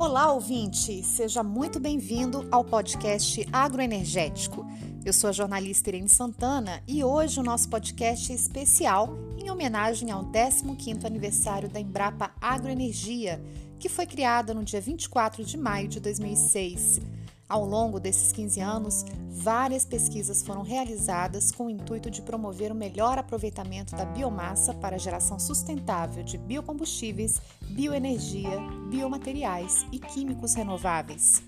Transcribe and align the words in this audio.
Olá, 0.00 0.32
ouvinte! 0.32 1.02
Seja 1.02 1.42
muito 1.42 1.78
bem-vindo 1.78 2.48
ao 2.50 2.64
podcast 2.64 3.46
Agroenergético. 3.52 4.66
Eu 5.04 5.12
sou 5.12 5.28
a 5.28 5.32
jornalista 5.32 5.90
Irene 5.90 6.08
Santana 6.08 6.82
e 6.88 7.04
hoje 7.04 7.38
o 7.38 7.42
nosso 7.42 7.68
podcast 7.68 8.32
é 8.32 8.34
especial 8.34 9.14
em 9.36 9.50
homenagem 9.50 10.10
ao 10.10 10.24
15º 10.24 11.04
aniversário 11.04 11.68
da 11.68 11.78
Embrapa 11.78 12.32
Agroenergia, 12.40 13.44
que 13.78 13.90
foi 13.90 14.06
criada 14.06 14.54
no 14.54 14.64
dia 14.64 14.80
24 14.80 15.44
de 15.44 15.58
maio 15.58 15.86
de 15.86 16.00
2006. 16.00 17.02
Ao 17.50 17.64
longo 17.64 17.98
desses 17.98 18.30
15 18.30 18.60
anos, 18.60 19.04
várias 19.28 19.84
pesquisas 19.84 20.40
foram 20.40 20.62
realizadas 20.62 21.50
com 21.50 21.66
o 21.66 21.70
intuito 21.70 22.08
de 22.08 22.22
promover 22.22 22.70
o 22.70 22.76
melhor 22.76 23.18
aproveitamento 23.18 23.96
da 23.96 24.04
biomassa 24.04 24.72
para 24.72 24.94
a 24.94 24.98
geração 24.98 25.36
sustentável 25.36 26.22
de 26.22 26.38
biocombustíveis, 26.38 27.40
bioenergia, 27.70 28.56
biomateriais 28.88 29.84
e 29.90 29.98
químicos 29.98 30.54
renováveis. 30.54 31.42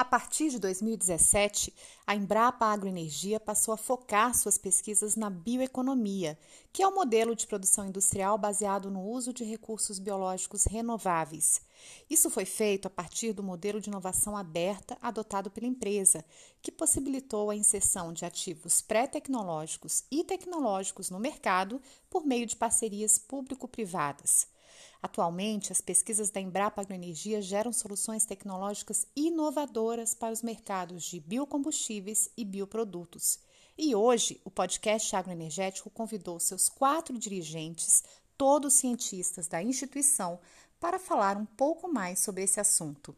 A 0.00 0.04
partir 0.04 0.48
de 0.48 0.58
2017, 0.58 1.74
a 2.06 2.16
Embrapa 2.16 2.64
Agroenergia 2.64 3.38
passou 3.38 3.74
a 3.74 3.76
focar 3.76 4.34
suas 4.34 4.56
pesquisas 4.56 5.14
na 5.14 5.28
bioeconomia, 5.28 6.38
que 6.72 6.82
é 6.82 6.86
o 6.86 6.90
um 6.90 6.94
modelo 6.94 7.36
de 7.36 7.46
produção 7.46 7.86
industrial 7.86 8.38
baseado 8.38 8.90
no 8.90 9.06
uso 9.06 9.30
de 9.30 9.44
recursos 9.44 9.98
biológicos 9.98 10.64
renováveis. 10.64 11.60
Isso 12.08 12.30
foi 12.30 12.46
feito 12.46 12.86
a 12.86 12.90
partir 12.90 13.34
do 13.34 13.42
modelo 13.42 13.78
de 13.78 13.90
inovação 13.90 14.38
aberta 14.38 14.96
adotado 15.02 15.50
pela 15.50 15.66
empresa, 15.66 16.24
que 16.62 16.72
possibilitou 16.72 17.50
a 17.50 17.54
inserção 17.54 18.10
de 18.10 18.24
ativos 18.24 18.80
pré-tecnológicos 18.80 20.04
e 20.10 20.24
tecnológicos 20.24 21.10
no 21.10 21.20
mercado 21.20 21.78
por 22.08 22.24
meio 22.24 22.46
de 22.46 22.56
parcerias 22.56 23.18
público-privadas. 23.18 24.48
Atualmente, 25.02 25.72
as 25.72 25.80
pesquisas 25.80 26.30
da 26.30 26.40
Embrapa 26.40 26.82
Agroenergia 26.82 27.40
geram 27.40 27.72
soluções 27.72 28.26
tecnológicas 28.26 29.06
inovadoras 29.16 30.14
para 30.14 30.32
os 30.32 30.42
mercados 30.42 31.04
de 31.04 31.20
biocombustíveis 31.20 32.30
e 32.36 32.44
bioprodutos. 32.44 33.38
E 33.78 33.94
hoje, 33.94 34.38
o 34.44 34.50
podcast 34.50 35.16
agroenergético 35.16 35.88
convidou 35.88 36.38
seus 36.38 36.68
quatro 36.68 37.18
dirigentes, 37.18 38.04
todos 38.36 38.74
cientistas 38.74 39.48
da 39.48 39.62
instituição, 39.62 40.38
para 40.78 40.98
falar 40.98 41.38
um 41.38 41.46
pouco 41.46 41.90
mais 41.90 42.18
sobre 42.18 42.42
esse 42.42 42.60
assunto. 42.60 43.16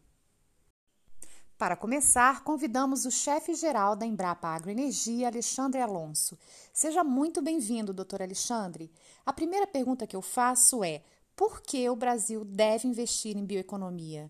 Para 1.57 1.75
começar, 1.75 2.43
convidamos 2.43 3.05
o 3.05 3.11
chefe-geral 3.11 3.95
da 3.95 4.05
Embrapa 4.05 4.47
Agroenergia, 4.47 5.27
Alexandre 5.27 5.81
Alonso. 5.81 6.37
Seja 6.73 7.03
muito 7.03 7.41
bem-vindo, 7.41 7.93
doutor 7.93 8.21
Alexandre. 8.21 8.91
A 9.25 9.31
primeira 9.31 9.67
pergunta 9.67 10.07
que 10.07 10.15
eu 10.15 10.21
faço 10.21 10.83
é: 10.83 11.03
por 11.35 11.61
que 11.61 11.89
o 11.89 11.95
Brasil 11.95 12.45
deve 12.45 12.87
investir 12.87 13.35
em 13.35 13.45
bioeconomia? 13.45 14.29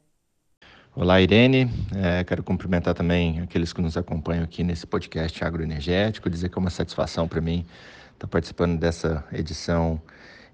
Olá, 0.96 1.20
Irene. 1.20 1.70
É, 1.96 2.24
quero 2.24 2.44
cumprimentar 2.44 2.94
também 2.94 3.42
aqueles 3.42 3.74
que 3.74 3.82
nos 3.82 3.98
acompanham 3.98 4.44
aqui 4.44 4.64
nesse 4.64 4.86
podcast 4.86 5.44
agroenergético, 5.44 6.30
dizer 6.30 6.50
que 6.50 6.58
é 6.58 6.62
uma 6.62 6.70
satisfação 6.70 7.28
para 7.28 7.42
mim 7.42 7.66
estar 8.14 8.28
participando 8.28 8.80
dessa 8.80 9.26
edição 9.34 10.00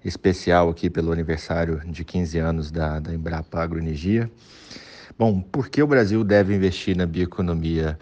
especial 0.04 0.70
aqui 0.70 0.88
pelo 0.88 1.12
aniversário 1.12 1.80
de 1.86 2.04
15 2.04 2.38
anos 2.38 2.70
da, 2.70 2.98
da 2.98 3.14
Embrapa 3.14 3.62
Agroenergia. 3.62 4.30
Bom, 5.18 5.40
por 5.40 5.68
que 5.68 5.82
o 5.82 5.86
Brasil 5.86 6.24
deve 6.24 6.54
investir 6.54 6.96
na 6.96 7.06
bioeconomia? 7.06 7.98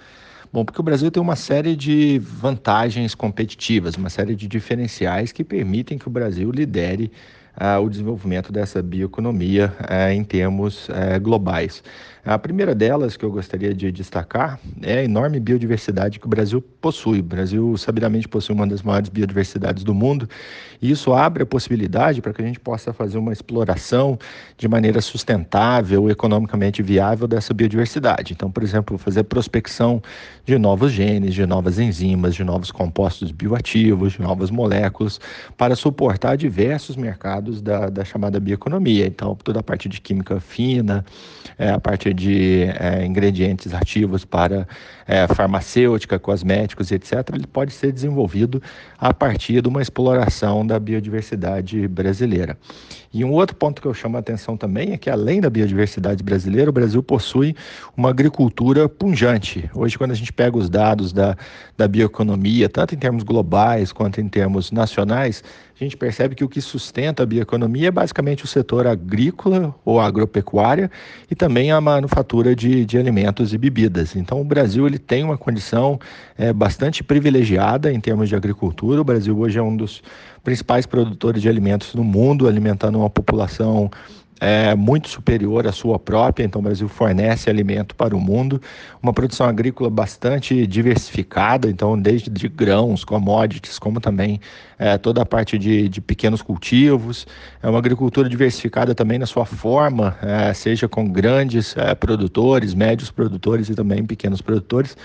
Bom, 0.52 0.64
porque 0.64 0.80
o 0.80 0.84
Brasil 0.84 1.10
tem 1.10 1.20
uma 1.20 1.36
série 1.36 1.76
de 1.76 2.18
vantagens 2.20 3.14
competitivas, 3.14 3.96
uma 3.96 4.08
série 4.08 4.34
de 4.34 4.46
diferenciais 4.46 5.32
que 5.32 5.44
permitem 5.44 5.98
que 5.98 6.06
o 6.06 6.10
Brasil 6.10 6.50
lidere 6.50 7.12
o 7.82 7.88
desenvolvimento 7.88 8.52
dessa 8.52 8.82
bioeconomia 8.82 9.72
uh, 9.80 10.12
em 10.12 10.22
termos 10.22 10.88
uh, 10.88 11.20
globais. 11.20 11.82
A 12.28 12.38
primeira 12.38 12.74
delas 12.74 13.16
que 13.16 13.24
eu 13.24 13.30
gostaria 13.30 13.72
de 13.72 13.90
destacar 13.90 14.60
é 14.82 14.98
a 14.98 15.02
enorme 15.02 15.40
biodiversidade 15.40 16.20
que 16.20 16.26
o 16.26 16.28
Brasil 16.28 16.60
possui. 16.60 17.20
O 17.20 17.22
Brasil, 17.22 17.74
sabidamente, 17.78 18.28
possui 18.28 18.54
uma 18.54 18.66
das 18.66 18.82
maiores 18.82 19.08
biodiversidades 19.08 19.82
do 19.82 19.94
mundo 19.94 20.28
e 20.80 20.90
isso 20.90 21.14
abre 21.14 21.44
a 21.44 21.46
possibilidade 21.46 22.20
para 22.20 22.34
que 22.34 22.42
a 22.42 22.44
gente 22.44 22.60
possa 22.60 22.92
fazer 22.92 23.16
uma 23.16 23.32
exploração 23.32 24.18
de 24.58 24.68
maneira 24.68 25.00
sustentável, 25.00 26.10
economicamente 26.10 26.82
viável 26.82 27.26
dessa 27.26 27.54
biodiversidade. 27.54 28.34
Então, 28.34 28.50
por 28.50 28.62
exemplo, 28.62 28.98
fazer 28.98 29.22
prospecção 29.24 30.02
de 30.44 30.58
novos 30.58 30.92
genes, 30.92 31.32
de 31.32 31.46
novas 31.46 31.78
enzimas, 31.78 32.34
de 32.34 32.44
novos 32.44 32.70
compostos 32.70 33.30
bioativos, 33.30 34.12
de 34.12 34.20
novas 34.20 34.50
moléculas, 34.50 35.18
para 35.56 35.74
suportar 35.74 36.36
diversos 36.36 36.94
mercados 36.94 37.62
da, 37.62 37.88
da 37.88 38.04
chamada 38.04 38.38
bioeconomia. 38.38 39.06
Então, 39.06 39.34
toda 39.34 39.60
a 39.60 39.62
parte 39.62 39.88
de 39.88 39.98
química 39.98 40.38
fina, 40.40 41.06
é, 41.56 41.70
a 41.70 41.80
parte 41.80 42.17
de 42.18 42.64
é, 42.64 43.04
ingredientes 43.06 43.72
ativos 43.72 44.24
para 44.24 44.66
é, 45.08 45.26
farmacêutica, 45.26 46.18
cosméticos, 46.18 46.92
etc., 46.92 47.30
ele 47.32 47.46
pode 47.46 47.72
ser 47.72 47.90
desenvolvido 47.90 48.62
a 48.98 49.14
partir 49.14 49.62
de 49.62 49.68
uma 49.68 49.80
exploração 49.80 50.66
da 50.66 50.78
biodiversidade 50.78 51.88
brasileira. 51.88 52.58
E 53.12 53.24
um 53.24 53.32
outro 53.32 53.56
ponto 53.56 53.80
que 53.80 53.88
eu 53.88 53.94
chamo 53.94 54.18
a 54.18 54.20
atenção 54.20 54.54
também 54.54 54.92
é 54.92 54.98
que, 54.98 55.08
além 55.08 55.40
da 55.40 55.48
biodiversidade 55.48 56.22
brasileira, 56.22 56.68
o 56.68 56.72
Brasil 56.72 57.02
possui 57.02 57.56
uma 57.96 58.10
agricultura 58.10 58.86
punjante. 58.86 59.68
Hoje, 59.74 59.96
quando 59.96 60.10
a 60.10 60.14
gente 60.14 60.30
pega 60.30 60.58
os 60.58 60.68
dados 60.68 61.10
da, 61.10 61.34
da 61.74 61.88
bioeconomia, 61.88 62.68
tanto 62.68 62.94
em 62.94 62.98
termos 62.98 63.22
globais 63.22 63.92
quanto 63.92 64.20
em 64.20 64.28
termos 64.28 64.70
nacionais, 64.70 65.42
a 65.80 65.84
gente 65.84 65.96
percebe 65.96 66.34
que 66.34 66.44
o 66.44 66.48
que 66.48 66.60
sustenta 66.60 67.22
a 67.22 67.26
bioeconomia 67.26 67.88
é 67.88 67.90
basicamente 67.90 68.44
o 68.44 68.48
setor 68.48 68.86
agrícola 68.86 69.74
ou 69.84 70.00
agropecuária 70.00 70.90
e 71.30 71.36
também 71.36 71.70
a 71.70 71.80
manufatura 71.80 72.54
de, 72.54 72.84
de 72.84 72.98
alimentos 72.98 73.54
e 73.54 73.58
bebidas. 73.58 74.16
Então, 74.16 74.40
o 74.40 74.44
Brasil 74.44 74.86
ele 74.86 74.97
tem 74.98 75.24
uma 75.24 75.38
condição 75.38 75.98
é, 76.36 76.52
bastante 76.52 77.02
privilegiada 77.02 77.92
em 77.92 78.00
termos 78.00 78.28
de 78.28 78.36
agricultura. 78.36 79.00
O 79.00 79.04
Brasil 79.04 79.38
hoje 79.38 79.58
é 79.58 79.62
um 79.62 79.76
dos 79.76 80.02
principais 80.42 80.86
produtores 80.86 81.42
de 81.42 81.48
alimentos 81.48 81.94
no 81.94 82.04
mundo, 82.04 82.48
alimentando 82.48 82.98
uma 82.98 83.10
população 83.10 83.90
é 84.40 84.74
muito 84.74 85.08
superior 85.08 85.66
à 85.66 85.72
sua 85.72 85.98
própria, 85.98 86.44
então 86.44 86.60
o 86.60 86.64
Brasil 86.64 86.88
fornece 86.88 87.50
alimento 87.50 87.94
para 87.94 88.16
o 88.16 88.20
mundo, 88.20 88.60
uma 89.02 89.12
produção 89.12 89.46
agrícola 89.46 89.90
bastante 89.90 90.66
diversificada, 90.66 91.68
então 91.68 92.00
desde 92.00 92.30
de 92.30 92.48
grãos, 92.48 93.04
commodities, 93.04 93.78
como 93.78 94.00
também 94.00 94.40
é, 94.78 94.96
toda 94.96 95.22
a 95.22 95.26
parte 95.26 95.58
de, 95.58 95.88
de, 95.88 96.00
pequenos 96.00 96.40
cultivos, 96.40 97.26
é 97.62 97.68
uma 97.68 97.78
agricultura 97.78 98.28
diversificada 98.28 98.94
também 98.94 99.18
na 99.18 99.26
sua 99.26 99.44
forma, 99.44 100.16
é, 100.22 100.52
seja 100.54 100.88
com 100.88 101.08
grandes 101.08 101.76
é, 101.76 101.94
produtores, 101.94 102.74
médios 102.74 103.10
produtores 103.10 103.68
e 103.68 103.74
também 103.74 104.04
pequenos 104.04 104.40
produtores. 104.40 104.96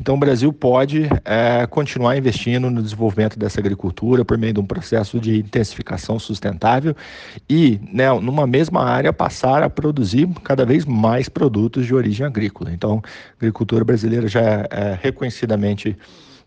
Então, 0.00 0.14
o 0.14 0.18
Brasil 0.18 0.50
pode 0.50 1.02
é, 1.26 1.66
continuar 1.66 2.16
investindo 2.16 2.70
no 2.70 2.82
desenvolvimento 2.82 3.38
dessa 3.38 3.60
agricultura 3.60 4.24
por 4.24 4.38
meio 4.38 4.54
de 4.54 4.60
um 4.60 4.64
processo 4.64 5.20
de 5.20 5.38
intensificação 5.38 6.18
sustentável 6.18 6.96
e, 7.48 7.78
né, 7.92 8.10
numa 8.18 8.46
mesma 8.46 8.82
área, 8.82 9.12
passar 9.12 9.62
a 9.62 9.68
produzir 9.68 10.26
cada 10.42 10.64
vez 10.64 10.86
mais 10.86 11.28
produtos 11.28 11.84
de 11.84 11.94
origem 11.94 12.24
agrícola. 12.24 12.72
Então, 12.72 13.02
a 13.04 13.34
agricultura 13.36 13.84
brasileira 13.84 14.26
já 14.26 14.40
é, 14.40 14.68
é 14.70 14.98
reconhecidamente 15.02 15.94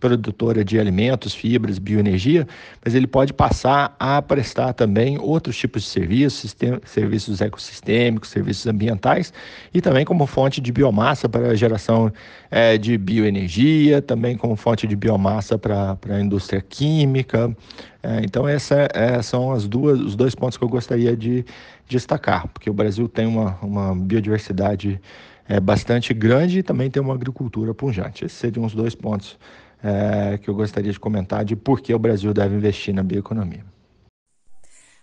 produtora 0.03 0.65
de 0.65 0.77
alimentos, 0.77 1.33
fibras, 1.33 1.79
bioenergia, 1.79 2.45
mas 2.83 2.93
ele 2.93 3.07
pode 3.07 3.31
passar 3.31 3.95
a 3.97 4.21
prestar 4.21 4.73
também 4.73 5.17
outros 5.17 5.55
tipos 5.55 5.83
de 5.83 5.87
serviços, 5.87 6.53
serviços 6.83 7.39
ecossistêmicos, 7.39 8.27
serviços 8.27 8.67
ambientais 8.67 9.31
e 9.73 9.79
também 9.79 10.03
como 10.03 10.27
fonte 10.27 10.59
de 10.59 10.73
biomassa 10.73 11.29
para 11.29 11.51
a 11.51 11.55
geração 11.55 12.11
é, 12.51 12.77
de 12.77 12.97
bioenergia, 12.97 14.01
também 14.01 14.35
como 14.35 14.57
fonte 14.57 14.85
de 14.85 14.93
biomassa 14.93 15.57
para, 15.57 15.97
a 16.09 16.19
indústria 16.19 16.59
química. 16.59 17.55
É, 18.03 18.19
então, 18.25 18.49
esses 18.49 18.71
é, 18.71 19.21
são 19.21 19.53
as 19.53 19.69
duas, 19.69 20.01
os 20.01 20.17
dois 20.17 20.35
pontos 20.35 20.57
que 20.57 20.65
eu 20.65 20.69
gostaria 20.69 21.15
de 21.15 21.45
destacar, 21.87 22.45
porque 22.49 22.69
o 22.69 22.73
Brasil 22.73 23.07
tem 23.07 23.25
uma, 23.25 23.57
uma 23.61 23.95
biodiversidade 23.95 24.99
é, 25.47 25.61
bastante 25.61 26.13
grande 26.13 26.59
e 26.59 26.63
também 26.63 26.89
tem 26.89 27.01
uma 27.01 27.13
agricultura 27.13 27.73
punjante. 27.73 28.25
Esses 28.25 28.37
seriam 28.37 28.65
os 28.65 28.75
dois 28.75 28.95
pontos 28.95 29.37
é, 29.83 30.37
que 30.37 30.49
eu 30.49 30.55
gostaria 30.55 30.91
de 30.91 30.99
comentar 30.99 31.43
de 31.43 31.55
por 31.55 31.81
que 31.81 31.93
o 31.93 31.99
Brasil 31.99 32.33
deve 32.33 32.55
investir 32.55 32.95
na 32.95 33.03
bioeconomia. 33.03 33.65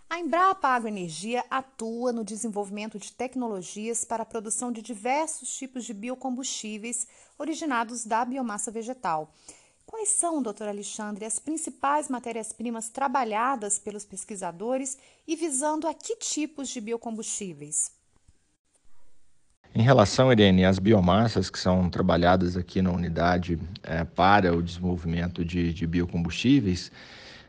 A 0.09 0.19
Embrapa 0.19 0.69
Agroenergia 0.69 1.45
atua 1.49 2.13
no 2.13 2.25
desenvolvimento 2.25 2.99
de 2.99 3.13
tecnologias 3.13 4.05
para 4.05 4.25
a 4.25 4.27
produção 4.27 4.73
de 4.73 4.83
diversos 4.83 5.55
tipos 5.55 5.85
de 5.85 5.95
biocombustíveis 5.95 7.07
originados 7.39 8.05
da 8.05 8.25
biomassa 8.25 8.73
vegetal. 8.73 9.33
Quais 9.87 10.09
são, 10.09 10.43
doutor 10.43 10.69
Alexandre, 10.69 11.25
as 11.25 11.39
principais 11.39 12.09
matérias-primas 12.09 12.89
trabalhadas 12.89 13.79
pelos 13.79 14.05
pesquisadores 14.05 14.99
e 15.29 15.37
visando 15.37 15.87
a 15.87 15.95
que 15.95 16.17
tipos 16.17 16.69
de 16.69 16.81
biocombustíveis? 16.81 18.00
Em 19.73 19.83
relação, 19.83 20.33
Irene, 20.33 20.65
às 20.65 20.81
biomassas 20.81 21.49
que 21.49 21.59
são 21.59 21.89
trabalhadas 21.89 22.57
aqui 22.57 22.83
na 22.83 22.91
unidade 22.91 23.57
é, 23.85 24.03
para 24.03 24.55
o 24.55 24.61
desenvolvimento 24.61 25.45
de, 25.45 25.73
de 25.73 25.87
biocombustíveis, 25.87 26.91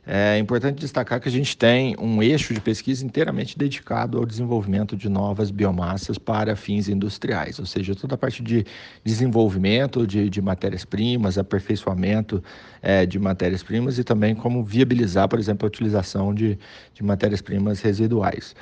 é 0.06 0.38
importante 0.40 0.80
destacar 0.80 1.20
que 1.20 1.30
a 1.30 1.32
gente 1.32 1.56
tem 1.56 1.96
um 2.00 2.24
eixo 2.24 2.54
de 2.54 2.60
pesquisa 2.60 3.06
inteiramente 3.06 3.58
dedicado 3.58 4.18
ao 4.18 4.26
desenvolvimento 4.26 4.96
de 4.96 5.08
novas 5.08 5.52
biomassas 5.52 6.18
para 6.18 6.56
fins 6.56 6.90
industriais, 6.90 7.60
ou 7.60 7.66
seja, 7.66 7.96
toda 7.96 8.16
a 8.16 8.18
parte 8.18 8.42
de 8.42 8.66
desenvolvimento 9.04 10.06
de, 10.06 10.30
de 10.30 10.42
matérias-primas, 10.42 11.38
aperfeiçoamento 11.38 12.44
é, 12.82 13.06
de 13.06 13.20
matérias-primas 13.20 14.00
e 14.00 14.04
também 14.04 14.34
como 14.34 14.64
viabilizar, 14.64 15.28
por 15.28 15.38
exemplo, 15.38 15.66
a 15.66 15.70
utilização 15.70 16.34
de, 16.34 16.58
de 16.94 17.04
matérias-primas 17.04 17.80
residuais. 17.82 18.56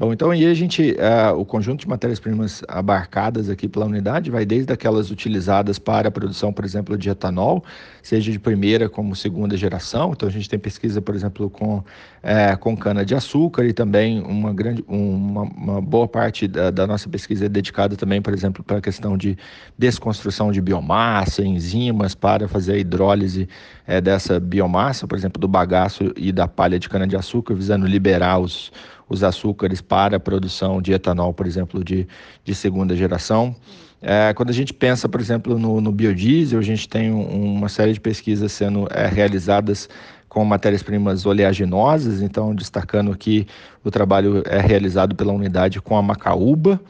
Bom, 0.00 0.14
então 0.14 0.30
aí 0.30 0.46
a 0.46 0.54
gente, 0.54 0.92
uh, 0.92 1.38
o 1.38 1.44
conjunto 1.44 1.80
de 1.80 1.86
matérias-primas 1.86 2.62
abarcadas 2.66 3.50
aqui 3.50 3.68
pela 3.68 3.84
unidade 3.84 4.30
vai 4.30 4.46
desde 4.46 4.72
aquelas 4.72 5.10
utilizadas 5.10 5.78
para 5.78 6.08
a 6.08 6.10
produção, 6.10 6.54
por 6.54 6.64
exemplo, 6.64 6.96
de 6.96 7.10
etanol, 7.10 7.62
seja 8.02 8.32
de 8.32 8.38
primeira 8.38 8.88
como 8.88 9.14
segunda 9.14 9.58
geração. 9.58 10.12
Então 10.12 10.26
a 10.26 10.32
gente 10.32 10.48
tem 10.48 10.58
pesquisa, 10.58 11.02
por 11.02 11.14
exemplo, 11.14 11.50
com, 11.50 11.84
é, 12.22 12.56
com 12.56 12.74
cana-de-açúcar 12.74 13.66
e 13.66 13.74
também 13.74 14.22
uma, 14.22 14.54
grande, 14.54 14.82
uma, 14.88 15.42
uma 15.42 15.82
boa 15.82 16.08
parte 16.08 16.48
da, 16.48 16.70
da, 16.70 16.86
nossa 16.86 17.06
pesquisa 17.06 17.44
é 17.44 17.48
dedicada 17.50 17.94
também, 17.94 18.22
por 18.22 18.32
exemplo, 18.32 18.64
para 18.64 18.78
a 18.78 18.80
questão 18.80 19.18
de 19.18 19.36
desconstrução 19.76 20.50
de 20.50 20.62
biomassa, 20.62 21.44
enzimas 21.44 22.14
para 22.14 22.48
fazer 22.48 22.72
a 22.72 22.78
hidrólise 22.78 23.46
é, 23.86 24.00
dessa 24.00 24.40
biomassa, 24.40 25.06
por 25.06 25.18
exemplo, 25.18 25.38
do 25.38 25.46
bagaço 25.46 26.10
e 26.16 26.32
da 26.32 26.48
palha 26.48 26.78
de 26.78 26.88
cana-de-açúcar, 26.88 27.52
visando 27.52 27.86
liberar 27.86 28.38
os 28.38 28.72
os 29.10 29.24
açúcares 29.24 29.80
para 29.80 30.16
a 30.16 30.20
produção 30.20 30.80
de 30.80 30.92
etanol, 30.92 31.34
por 31.34 31.46
exemplo, 31.46 31.82
de, 31.82 32.06
de 32.44 32.54
segunda 32.54 32.96
geração. 32.96 33.54
É, 34.00 34.32
quando 34.32 34.48
a 34.48 34.54
gente 34.54 34.72
pensa, 34.72 35.08
por 35.08 35.20
exemplo, 35.20 35.58
no, 35.58 35.80
no 35.80 35.92
biodiesel, 35.92 36.60
a 36.60 36.62
gente 36.62 36.88
tem 36.88 37.10
um, 37.10 37.56
uma 37.56 37.68
série 37.68 37.92
de 37.92 38.00
pesquisas 38.00 38.52
sendo 38.52 38.86
é, 38.90 39.06
realizadas 39.06 39.88
com 40.28 40.44
matérias-primas 40.44 41.26
oleaginosas, 41.26 42.22
então 42.22 42.54
destacando 42.54 43.10
aqui 43.10 43.46
o 43.84 43.90
trabalho 43.90 44.44
é 44.46 44.60
realizado 44.60 45.14
pela 45.14 45.32
unidade 45.32 45.80
com 45.82 45.96
a 45.96 46.02
macaúba, 46.02 46.80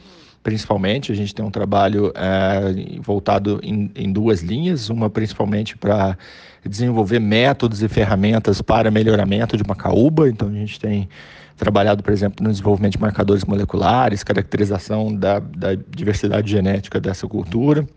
principalmente. 0.43 1.11
A 1.11 1.15
gente 1.15 1.33
tem 1.33 1.43
um 1.43 1.49
trabalho 1.49 2.13
é, 2.15 2.99
voltado 3.01 3.59
em, 3.63 3.91
em, 3.95 4.13
duas 4.13 4.41
linhas, 4.41 4.89
uma 4.89 5.09
principalmente 5.09 5.75
para 5.75 6.15
desenvolver 6.63 7.19
métodos 7.19 7.81
e 7.81 7.89
ferramentas 7.89 8.61
para 8.61 8.91
melhoramento 8.91 9.57
de 9.57 9.63
macaúba, 9.67 10.29
então 10.29 10.47
a 10.47 10.53
gente 10.53 10.79
tem 10.79 11.09
trabalhado, 11.57 12.03
por 12.03 12.11
exemplo, 12.11 12.43
no 12.43 12.51
desenvolvimento 12.51 12.93
de 12.93 13.01
marcadores 13.01 13.43
moleculares, 13.45 14.23
caracterização 14.23 15.13
da, 15.13 15.39
da 15.39 15.75
diversidade 15.75 16.49
genética 16.49 16.99
dessa 16.99 17.27
cultura. 17.27 17.87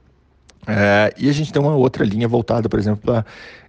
É, 0.66 1.12
e 1.18 1.28
a 1.28 1.32
gente 1.32 1.52
tem 1.52 1.60
uma 1.60 1.74
outra 1.74 2.04
linha 2.04 2.26
voltada, 2.26 2.68
por 2.68 2.78
exemplo, 2.78 3.02
para 3.04 3.24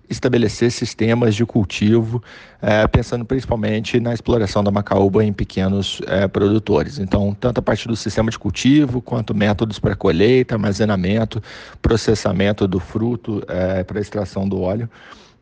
estabelecer 0.10 0.72
sistemas 0.72 1.36
de 1.36 1.46
cultivo, 1.46 2.22
é, 2.62 2.88
pensando 2.88 3.26
principalmente 3.26 4.00
na 4.00 4.14
exploração 4.14 4.64
da 4.64 4.72
macaúba 4.72 5.24
em 5.24 5.34
pequenos 5.34 6.02
é, 6.08 6.28
produtores. 6.28 7.00
Então, 7.00 7.36
tanto 7.40 7.60
a 7.60 7.62
parte 7.62 7.88
do 7.88 7.96
sistema 7.96 8.30
de 8.30 8.38
cultivo, 8.38 9.02
quanto 9.02 9.34
métodos 9.34 9.80
para 9.80 9.96
colheita, 9.96 10.56
armazenamento, 10.56 11.42
processamento 11.82 12.68
do 12.68 12.80
fruto 12.80 13.44
é, 13.48 13.84
para 13.84 14.00
extração 14.00 14.48
do 14.48 14.62
óleo. 14.62 14.90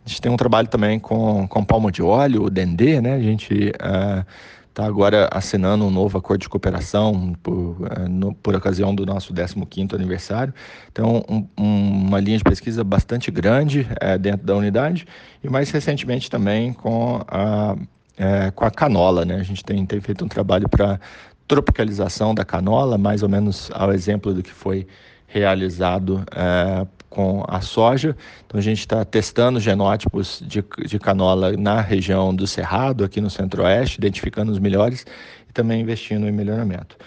A 0.06 0.10
gente 0.10 0.22
tem 0.22 0.32
um 0.32 0.38
trabalho 0.38 0.68
também 0.68 1.00
com, 1.00 1.48
com 1.48 1.64
palma 1.64 1.92
de 1.92 2.02
óleo, 2.02 2.44
o 2.44 2.50
Dendê, 2.50 3.00
né? 3.00 3.14
A 3.14 3.22
gente 3.22 3.54
está 3.54 4.84
uh, 4.84 4.86
agora 4.86 5.30
assinando 5.32 5.86
um 5.86 5.90
novo 5.90 6.18
acordo 6.18 6.42
de 6.42 6.50
cooperação 6.50 7.34
por, 7.42 7.54
uh, 7.54 8.10
no, 8.10 8.34
por 8.36 8.54
ocasião 8.54 8.94
do 8.94 9.06
nosso 9.06 9.34
15º 9.34 9.94
aniversário. 9.94 10.54
Então, 10.92 11.24
um, 11.30 11.48
uma 11.58 12.20
linha 12.20 12.38
de 12.38 12.44
pesquisa 12.44 12.84
bastante 12.84 13.32
grande 13.32 13.88
uh, 13.92 14.20
dentro 14.20 14.46
da 14.46 14.56
unidade 14.56 15.08
e 15.42 15.50
mais 15.50 15.72
recentemente 15.72 16.30
também 16.30 16.74
com 16.74 17.22
a, 17.28 17.78
é, 18.18 18.52
com 18.52 18.66
a 18.66 18.72
canola, 18.72 19.26
né? 19.26 19.36
A 19.36 19.44
gente 19.44 19.64
tem, 19.64 19.86
tem 19.86 20.00
feito 20.00 20.24
um 20.24 20.28
trabalho 20.28 20.70
para 20.70 21.00
tropicalização 21.48 22.34
da 22.34 22.46
canola, 22.46 22.98
mais 22.98 23.24
ou 23.24 23.30
menos 23.30 23.70
ao 23.74 23.92
exemplo 23.92 24.34
do 24.34 24.44
que 24.44 24.52
foi 24.52 24.88
realizado 25.28 26.24
é, 26.36 26.86
com 27.14 27.44
a 27.48 27.62
soja. 27.62 28.16
Então 28.46 28.60
a 28.60 28.64
gente 28.64 28.80
está 28.80 29.06
testando 29.06 29.60
genótipos 29.60 30.44
de, 30.46 30.64
de 30.86 31.00
canola 31.00 31.56
na 31.56 31.80
região 31.80 32.36
do 32.36 32.48
Cerrado, 32.48 33.04
aqui 33.04 33.22
no 33.22 33.30
Centro-Oeste, 33.30 34.00
identificando 34.00 34.52
os 34.52 34.60
melhores 34.60 35.06
e 35.48 35.54
também 35.54 35.82
investindo 35.82 36.28
em 36.28 36.32
melhoramento. 36.32 36.98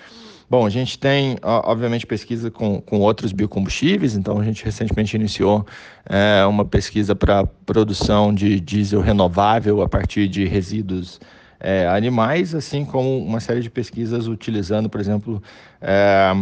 Bom, 0.49 0.64
a 0.64 0.70
gente 0.70 0.97
tem, 0.97 1.37
obviamente, 1.43 2.06
pesquisa 2.06 2.53
com, 2.53 2.81
com 2.81 3.00
outros 3.00 3.32
biocombustíveis, 3.32 4.14
então 4.14 4.38
a 4.38 4.44
gente 4.44 4.64
recentemente 4.64 5.17
iniciou 5.17 5.67
é, 6.09 6.47
uma 6.47 6.64
pesquisa 6.64 7.17
para 7.17 7.44
produção 7.44 8.32
de 8.32 8.61
diesel 8.61 9.00
renovável 9.00 9.82
a 9.82 9.88
partir 9.88 10.29
de 10.29 10.44
resíduos 10.44 11.19
é, 11.59 11.88
animais, 11.88 12.55
assim 12.55 12.85
como 12.85 13.19
uma 13.19 13.41
série 13.41 13.61
de 13.61 13.69
pesquisas 13.69 14.29
utilizando, 14.29 14.88
por 14.88 15.00
exemplo, 15.00 15.43
é, 15.81 16.32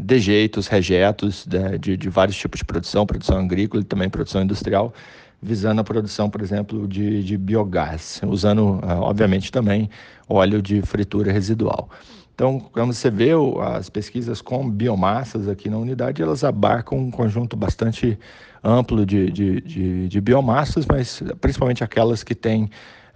dejeitos, 0.00 0.66
rejetos 0.66 1.46
de, 1.46 1.78
de, 1.78 1.96
de, 1.96 2.08
vários 2.08 2.36
tipos 2.36 2.58
de 2.58 2.64
produção, 2.64 3.06
produção 3.06 3.38
agrícola 3.38 3.82
e 3.82 3.84
também 3.84 4.08
produção 4.08 4.42
industrial, 4.42 4.92
visando 5.40 5.80
a 5.80 5.84
produção, 5.84 6.28
por 6.28 6.42
exemplo, 6.42 6.86
de, 6.86 7.22
de 7.22 7.38
biogás, 7.38 8.20
usando, 8.26 8.80
ah, 8.82 9.00
obviamente, 9.00 9.50
também 9.50 9.88
óleo 10.28 10.60
de 10.60 10.82
fritura 10.82 11.32
residual. 11.32 11.88
Então, 12.34 12.60
como 12.60 12.92
você 12.92 13.10
vê, 13.10 13.30
as 13.76 13.90
pesquisas 13.90 14.40
com 14.40 14.70
biomassas 14.70 15.48
aqui 15.48 15.68
na 15.68 15.76
unidade, 15.76 16.22
elas 16.22 16.44
abarcam 16.44 16.96
um 16.98 17.10
conjunto 17.10 17.56
bastante 17.56 18.16
amplo 18.62 19.04
de, 19.04 19.30
de, 19.30 19.60
de, 19.60 20.08
de 20.08 20.20
biomassas, 20.20 20.86
mas 20.86 21.22
principalmente 21.40 21.82
aquelas 21.82 22.22
que 22.22 22.34
têm 22.34 22.70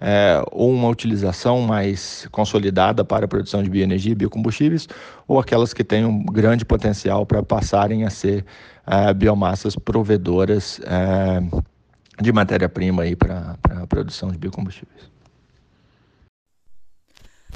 é, 0.05 0.43
ou 0.51 0.69
uma 0.69 0.89
utilização 0.89 1.61
mais 1.61 2.27
consolidada 2.29 3.05
para 3.05 3.23
a 3.23 3.27
produção 3.27 3.63
de 3.63 3.69
bioenergia 3.69 4.11
e 4.11 4.15
biocombustíveis, 4.15 4.85
ou 5.25 5.39
aquelas 5.39 5.73
que 5.73 5.81
têm 5.81 6.03
um 6.03 6.25
grande 6.25 6.65
potencial 6.65 7.25
para 7.25 7.41
passarem 7.41 8.03
a 8.03 8.09
ser 8.09 8.43
é, 8.85 9.13
biomassas 9.13 9.77
provedoras 9.77 10.81
é, 10.83 11.41
de 12.21 12.33
matéria-prima 12.33 13.03
para 13.17 13.55
a 13.81 13.87
produção 13.87 14.29
de 14.29 14.37
biocombustíveis. 14.37 15.09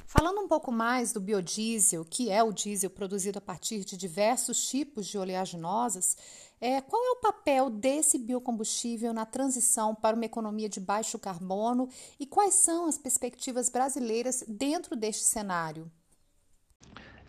Falando 0.09 0.39
um 0.39 0.47
pouco 0.47 0.71
mais 0.71 1.11
do 1.11 1.19
biodiesel, 1.19 2.05
que 2.09 2.29
é 2.31 2.41
o 2.41 2.53
diesel 2.53 2.89
produzido 2.89 3.39
a 3.39 3.41
partir 3.41 3.83
de 3.83 3.97
diversos 3.97 4.65
tipos 4.69 5.05
de 5.05 5.17
oleaginosas, 5.17 6.15
é, 6.61 6.79
qual 6.79 7.03
é 7.03 7.09
o 7.09 7.17
papel 7.17 7.69
desse 7.69 8.17
biocombustível 8.17 9.11
na 9.11 9.25
transição 9.25 9.93
para 9.93 10.15
uma 10.15 10.23
economia 10.23 10.69
de 10.69 10.79
baixo 10.79 11.19
carbono 11.19 11.89
e 12.17 12.25
quais 12.25 12.53
são 12.53 12.87
as 12.87 12.97
perspectivas 12.97 13.67
brasileiras 13.67 14.45
dentro 14.47 14.95
deste 14.95 15.25
cenário? 15.25 15.91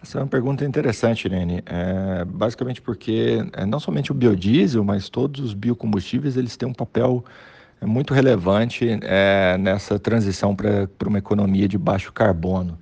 Essa 0.00 0.19
é 0.19 0.23
uma 0.23 0.29
pergunta 0.29 0.64
interessante, 0.64 1.25
Irene. 1.25 1.64
É, 1.67 2.25
basicamente 2.25 2.81
porque 2.81 3.38
é, 3.55 3.67
não 3.67 3.81
somente 3.81 4.12
o 4.12 4.14
biodiesel, 4.14 4.85
mas 4.85 5.09
todos 5.09 5.45
os 5.45 5.53
biocombustíveis 5.53 6.37
eles 6.37 6.57
têm 6.57 6.69
um 6.69 6.73
papel 6.73 7.25
é, 7.81 7.87
muito 7.87 8.15
relevante 8.15 8.87
é, 9.03 9.57
nessa 9.59 9.99
transição 9.99 10.55
para 10.55 10.89
uma 11.07 11.19
economia 11.19 11.69
de 11.69 11.79
baixo 11.79 12.13
carbono. 12.13 12.79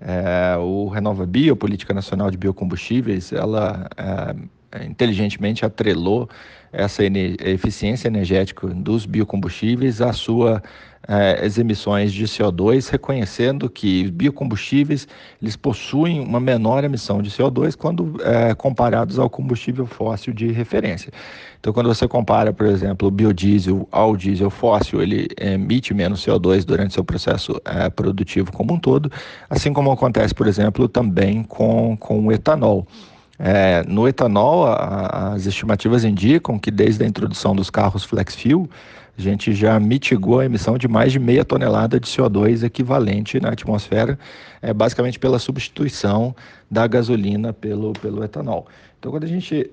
É, 0.00 0.56
o 0.58 0.88
Renova 0.88 1.26
Bio, 1.26 1.56
Política 1.56 1.94
Nacional 1.94 2.30
de 2.30 2.36
Biocombustíveis, 2.36 3.32
ela 3.32 3.88
é, 3.96 4.84
inteligentemente 4.84 5.64
atrelou 5.64 6.28
essa 6.72 7.02
eficiência 7.04 8.08
energética 8.08 8.66
dos 8.66 9.06
biocombustíveis 9.06 10.00
à 10.00 10.12
sua 10.12 10.60
eh, 11.06 11.44
as 11.44 11.58
emissões 11.58 12.12
de 12.12 12.24
CO2, 12.24 12.88
reconhecendo 12.88 13.68
que 13.68 14.10
biocombustíveis 14.10 15.06
eles 15.40 15.56
possuem 15.56 16.20
uma 16.20 16.40
menor 16.40 16.84
emissão 16.84 17.20
de 17.20 17.30
CO2 17.30 17.76
quando 17.76 18.16
eh, 18.22 18.54
comparados 18.54 19.18
ao 19.18 19.28
combustível 19.28 19.86
fóssil 19.86 20.32
de 20.32 20.50
referência. 20.50 21.12
Então, 21.60 21.72
quando 21.72 21.86
você 21.86 22.06
compara, 22.06 22.52
por 22.52 22.66
exemplo, 22.66 23.08
o 23.08 23.10
biodiesel 23.10 23.88
ao 23.90 24.16
diesel 24.16 24.50
fóssil, 24.50 25.02
ele 25.02 25.28
emite 25.40 25.94
menos 25.94 26.24
CO2 26.24 26.64
durante 26.64 26.94
seu 26.94 27.04
processo 27.04 27.60
eh, 27.64 27.90
produtivo 27.90 28.52
como 28.52 28.74
um 28.74 28.78
todo, 28.78 29.10
assim 29.48 29.72
como 29.72 29.90
acontece, 29.90 30.34
por 30.34 30.46
exemplo, 30.46 30.88
também 30.88 31.42
com, 31.42 31.96
com 31.96 32.26
o 32.26 32.32
etanol. 32.32 32.86
É, 33.38 33.82
no 33.88 34.06
etanol, 34.06 34.66
a, 34.66 35.32
as 35.34 35.46
estimativas 35.46 36.04
indicam 36.04 36.58
que 36.58 36.70
desde 36.70 37.04
a 37.04 37.06
introdução 37.06 37.54
dos 37.54 37.68
carros 37.68 38.04
flex 38.04 38.34
fuel, 38.36 38.68
a 39.16 39.20
gente 39.20 39.52
já 39.54 39.78
mitigou 39.78 40.40
a 40.40 40.44
emissão 40.44 40.76
de 40.76 40.88
mais 40.88 41.12
de 41.12 41.18
meia 41.18 41.44
tonelada 41.44 42.00
de 42.00 42.06
CO2 42.06 42.64
equivalente 42.64 43.38
na 43.40 43.50
atmosfera, 43.50 44.18
é, 44.60 44.72
basicamente 44.74 45.18
pela 45.18 45.38
substituição 45.38 46.34
da 46.70 46.86
gasolina 46.86 47.52
pelo, 47.52 47.92
pelo 47.92 48.24
etanol. 48.24 48.66
Então, 48.98 49.12
quando 49.12 49.24
a 49.24 49.28
gente 49.28 49.70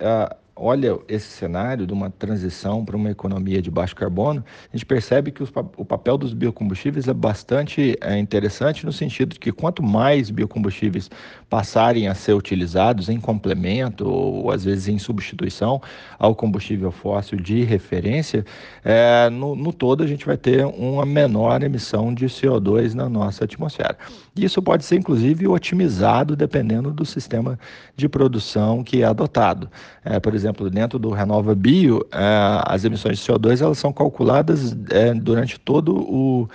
olha 0.55 0.99
esse 1.07 1.27
cenário 1.27 1.87
de 1.87 1.93
uma 1.93 2.09
transição 2.09 2.83
para 2.85 2.95
uma 2.95 3.09
economia 3.09 3.61
de 3.61 3.71
baixo 3.71 3.95
carbono, 3.95 4.43
a 4.71 4.77
gente 4.77 4.85
percebe 4.85 5.31
que 5.31 5.43
o 5.43 5.85
papel 5.85 6.17
dos 6.17 6.33
biocombustíveis 6.33 7.07
é 7.07 7.13
bastante 7.13 7.97
é, 8.01 8.17
interessante 8.17 8.85
no 8.85 8.93
sentido 8.93 9.33
de 9.33 9.39
que 9.39 9.51
quanto 9.51 9.81
mais 9.81 10.29
biocombustíveis 10.29 11.09
passarem 11.49 12.07
a 12.07 12.15
ser 12.15 12.33
utilizados 12.33 13.09
em 13.09 13.19
complemento 13.19 14.07
ou 14.07 14.51
às 14.51 14.63
vezes 14.63 14.87
em 14.87 14.99
substituição 14.99 15.81
ao 16.17 16.35
combustível 16.35 16.91
fóssil 16.91 17.39
de 17.39 17.63
referência, 17.63 18.45
é, 18.83 19.29
no, 19.29 19.55
no 19.55 19.73
todo 19.73 20.03
a 20.03 20.07
gente 20.07 20.25
vai 20.25 20.37
ter 20.37 20.65
uma 20.65 21.05
menor 21.05 21.63
emissão 21.63 22.13
de 22.13 22.25
CO2 22.25 22.93
na 22.93 23.09
nossa 23.09 23.45
atmosfera. 23.45 23.97
Isso 24.35 24.61
pode 24.61 24.85
ser 24.85 24.97
inclusive 24.97 25.47
otimizado 25.47 26.35
dependendo 26.35 26.91
do 26.91 27.05
sistema 27.05 27.59
de 27.95 28.07
produção 28.07 28.83
que 28.83 29.01
é 29.01 29.05
adotado. 29.05 29.69
É, 30.05 30.19
por 30.19 30.33
exemplo, 30.33 30.50
dentro 30.69 30.99
do 30.99 31.09
Renova 31.09 31.55
Bio, 31.55 32.05
é, 32.11 32.61
as 32.65 32.83
emissões 32.85 33.19
de 33.19 33.25
CO2 33.25 33.61
elas 33.61 33.77
são 33.77 33.91
calculadas 33.91 34.75
é, 34.89 35.13
durante 35.13 35.59
todo 35.59 35.95
o 35.95 36.47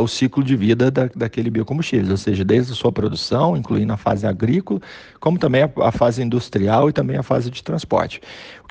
o 0.00 0.06
ciclo 0.06 0.44
de 0.44 0.54
vida 0.54 0.90
da, 0.90 1.08
daquele 1.14 1.48
biocombustível, 1.48 2.10
ou 2.10 2.16
seja, 2.16 2.44
desde 2.44 2.72
a 2.72 2.74
sua 2.74 2.92
produção, 2.92 3.56
incluindo 3.56 3.92
a 3.92 3.96
fase 3.96 4.26
agrícola, 4.26 4.80
como 5.18 5.38
também 5.38 5.62
a, 5.62 5.92
fase 5.92 6.22
industrial 6.22 6.90
e 6.90 6.92
também 6.92 7.16
a 7.16 7.22
fase 7.22 7.50
de 7.50 7.62
transporte. 7.62 8.20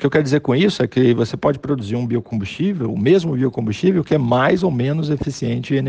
Que 0.02 0.06
eu 0.06 0.10
quero 0.10 0.24
dizer 0.24 0.40
com 0.40 0.52
isso 0.52 0.82
é 0.82 0.88
que 0.88 1.14
você 1.14 1.36
pode 1.36 1.60
produzir 1.60 1.94
um 1.94 2.04
biocombustível, 2.04 2.92
o 2.92 2.98
mesmo 2.98 3.36
biocombustível, 3.36 4.02
que 4.02 4.16
é 4.16 4.18
mais 4.18 4.64
ou 4.64 4.70
menos 4.72 5.10
eficiente 5.10 5.76
é, 5.78 5.80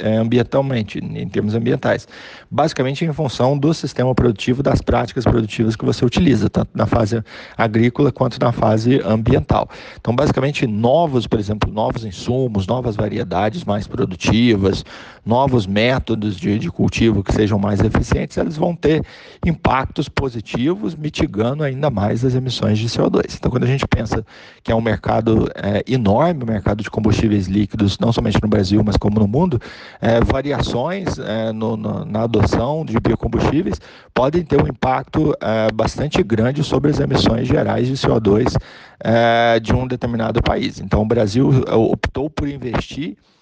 é, 0.00 0.16
ambientalmente, 0.16 0.98
em 0.98 1.28
termos 1.28 1.54
ambientais, 1.54 2.08
basicamente 2.50 3.04
em 3.04 3.12
função 3.12 3.56
do 3.56 3.72
sistema 3.72 4.12
produtivo, 4.16 4.64
das 4.64 4.82
práticas 4.82 5.22
produtivas 5.22 5.76
que 5.76 5.84
você 5.84 6.04
utiliza, 6.04 6.50
tanto 6.50 6.70
na 6.74 6.86
fase 6.86 7.22
agrícola 7.56 8.10
quanto 8.10 8.36
na 8.40 8.50
fase 8.50 9.00
ambiental. 9.04 9.70
Então, 10.00 10.12
basicamente, 10.12 10.66
novos, 10.66 11.28
por 11.28 11.38
exemplo, 11.38 11.72
novos 11.72 12.04
insumos, 12.04 12.66
novas 12.66 12.96
variedades 12.96 13.62
mais 13.62 13.86
produtivas, 13.86 14.84
novos 15.24 15.68
métodos 15.68 16.36
de, 16.36 16.58
de 16.58 16.68
cultivo 16.68 17.22
que 17.22 17.32
sejam 17.32 17.60
mais 17.60 17.78
eficientes, 17.78 18.36
eles 18.36 18.56
vão 18.56 18.74
ter 18.74 19.04
impactos 19.44 20.08
positivos, 20.08 20.96
mitigando 20.96 21.62
ainda 21.62 21.88
mais 21.90 22.24
as 22.24 22.34
emissões 22.34 22.76
de 22.76 22.88
CO2. 22.88 23.35
Então, 23.38 23.50
quando 23.50 23.64
a 23.64 23.66
gente 23.66 23.86
pensa 23.86 24.24
que 24.62 24.72
é 24.72 24.74
um 24.74 24.80
mercado 24.80 25.50
é, 25.54 25.84
enorme, 25.86 26.42
o 26.42 26.46
mercado 26.46 26.82
de 26.82 26.90
combustíveis 26.90 27.46
líquidos, 27.46 27.98
não 27.98 28.12
somente 28.12 28.40
no 28.42 28.48
Brasil, 28.48 28.82
mas 28.84 28.96
como 28.96 29.18
no 29.18 29.28
mundo, 29.28 29.60
é, 30.00 30.20
variações 30.20 31.18
é, 31.18 31.52
no, 31.52 31.76
no, 31.76 32.04
na 32.04 32.22
adoção 32.22 32.84
de 32.84 32.98
biocombustíveis 32.98 33.80
podem 34.14 34.42
ter 34.42 34.60
um 34.62 34.66
impacto 34.66 35.34
é, 35.40 35.70
bastante 35.72 36.22
grande 36.22 36.62
sobre 36.64 36.90
as 36.90 37.00
emissões 37.00 37.46
gerais 37.46 37.86
de 37.86 37.94
CO2 37.94 38.56
é, 39.00 39.60
de 39.60 39.72
um 39.74 39.86
determinado 39.86 40.42
país. 40.42 40.80
Então, 40.80 41.02
o 41.02 41.06
Brasil 41.06 41.48
optou 41.68 42.28
por 42.30 42.48
investir 42.48 43.16
é, 43.16 43.16
é, 43.16 43.35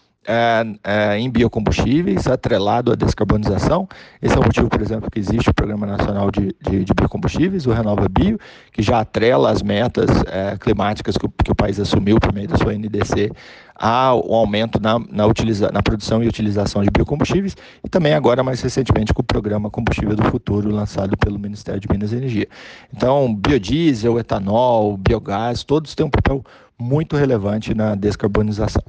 em 1.18 1.30
biocombustíveis, 1.30 2.26
atrelado 2.26 2.92
à 2.92 2.94
descarbonização. 2.94 3.88
Esse 4.22 4.34
é 4.34 4.38
o 4.38 4.44
motivo, 4.44 4.68
por 4.68 4.80
exemplo, 4.80 5.10
que 5.10 5.18
existe 5.18 5.50
o 5.50 5.54
Programa 5.54 5.86
Nacional 5.86 6.30
de, 6.30 6.54
de, 6.62 6.84
de 6.84 6.94
Biocombustíveis, 6.94 7.66
o 7.66 7.72
Renova 7.72 8.08
Bio, 8.08 8.38
que 8.72 8.82
já 8.82 9.00
atrela 9.00 9.50
as 9.50 9.62
metas 9.62 10.08
é, 10.26 10.56
climáticas 10.56 11.16
que 11.16 11.26
o, 11.26 11.28
que 11.28 11.52
o, 11.52 11.54
país 11.54 11.78
assumiu 11.78 12.18
por 12.18 12.32
meio 12.32 12.48
da 12.48 12.56
sua 12.56 12.72
NDC 12.72 13.30
ao 13.74 14.32
aumento 14.32 14.80
na, 14.80 14.98
na, 15.10 15.26
utiliza, 15.26 15.70
na 15.72 15.82
produção 15.82 16.22
e 16.22 16.28
utilização 16.28 16.82
de 16.82 16.90
biocombustíveis, 16.90 17.56
e 17.82 17.88
também 17.88 18.14
agora, 18.14 18.42
mais 18.42 18.60
recentemente, 18.60 19.12
com 19.12 19.20
o 19.20 19.24
Programa 19.24 19.68
Combustível 19.68 20.14
do 20.14 20.24
Futuro, 20.30 20.70
lançado 20.70 21.16
pelo 21.16 21.38
Ministério 21.38 21.80
de 21.80 21.88
Minas 21.90 22.12
e 22.12 22.16
Energia. 22.16 22.48
Então, 22.94 23.34
biodiesel, 23.34 24.18
etanol, 24.18 24.96
biogás, 24.96 25.64
todos 25.64 25.94
têm 25.94 26.06
um 26.06 26.10
papel 26.10 26.44
muito 26.78 27.16
relevante 27.16 27.74
na 27.74 27.94
descarbonização. 27.94 28.82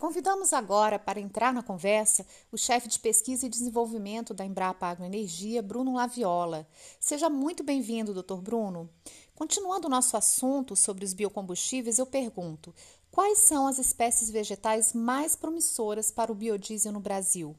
Convidamos 0.00 0.52
agora 0.52 0.98
para 0.98 1.20
entrar 1.20 1.52
na 1.52 1.62
conversa 1.62 2.26
o 2.50 2.56
chefe 2.56 2.88
de 2.88 2.98
pesquisa 2.98 3.46
e 3.46 3.50
desenvolvimento 3.50 4.34
da 4.34 4.44
Embrapa 4.44 4.86
Agroenergia, 4.86 5.62
Bruno 5.62 5.94
Laviola. 5.94 6.66
Seja 6.98 7.28
muito 7.28 7.62
bem-vindo, 7.62 8.14
doutor 8.14 8.40
Bruno. 8.40 8.88
Continuando 9.34 9.86
o 9.86 9.90
nosso 9.90 10.16
assunto 10.16 10.74
sobre 10.74 11.04
os 11.04 11.12
biocombustíveis, 11.12 11.98
eu 11.98 12.06
pergunto: 12.06 12.74
quais 13.10 13.38
são 13.38 13.66
as 13.66 13.78
espécies 13.78 14.30
vegetais 14.30 14.92
mais 14.92 15.36
promissoras 15.36 16.10
para 16.10 16.32
o 16.32 16.34
biodiesel 16.34 16.92
no 16.92 17.00
Brasil? 17.00 17.54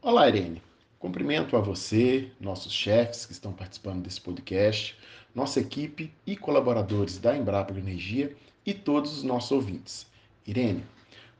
Olá, 0.00 0.28
Irene. 0.28 0.62
Cumprimento 0.98 1.56
a 1.56 1.60
você, 1.60 2.30
nossos 2.38 2.72
chefes 2.72 3.26
que 3.26 3.32
estão 3.32 3.52
participando 3.52 4.02
desse 4.02 4.20
podcast, 4.20 4.96
nossa 5.34 5.60
equipe 5.60 6.12
e 6.26 6.36
colaboradores 6.36 7.18
da 7.18 7.36
Embrapa 7.36 7.70
Agroenergia 7.70 8.36
e 8.64 8.74
todos 8.74 9.16
os 9.16 9.22
nossos 9.22 9.50
ouvintes. 9.50 10.06
Irene, 10.46 10.84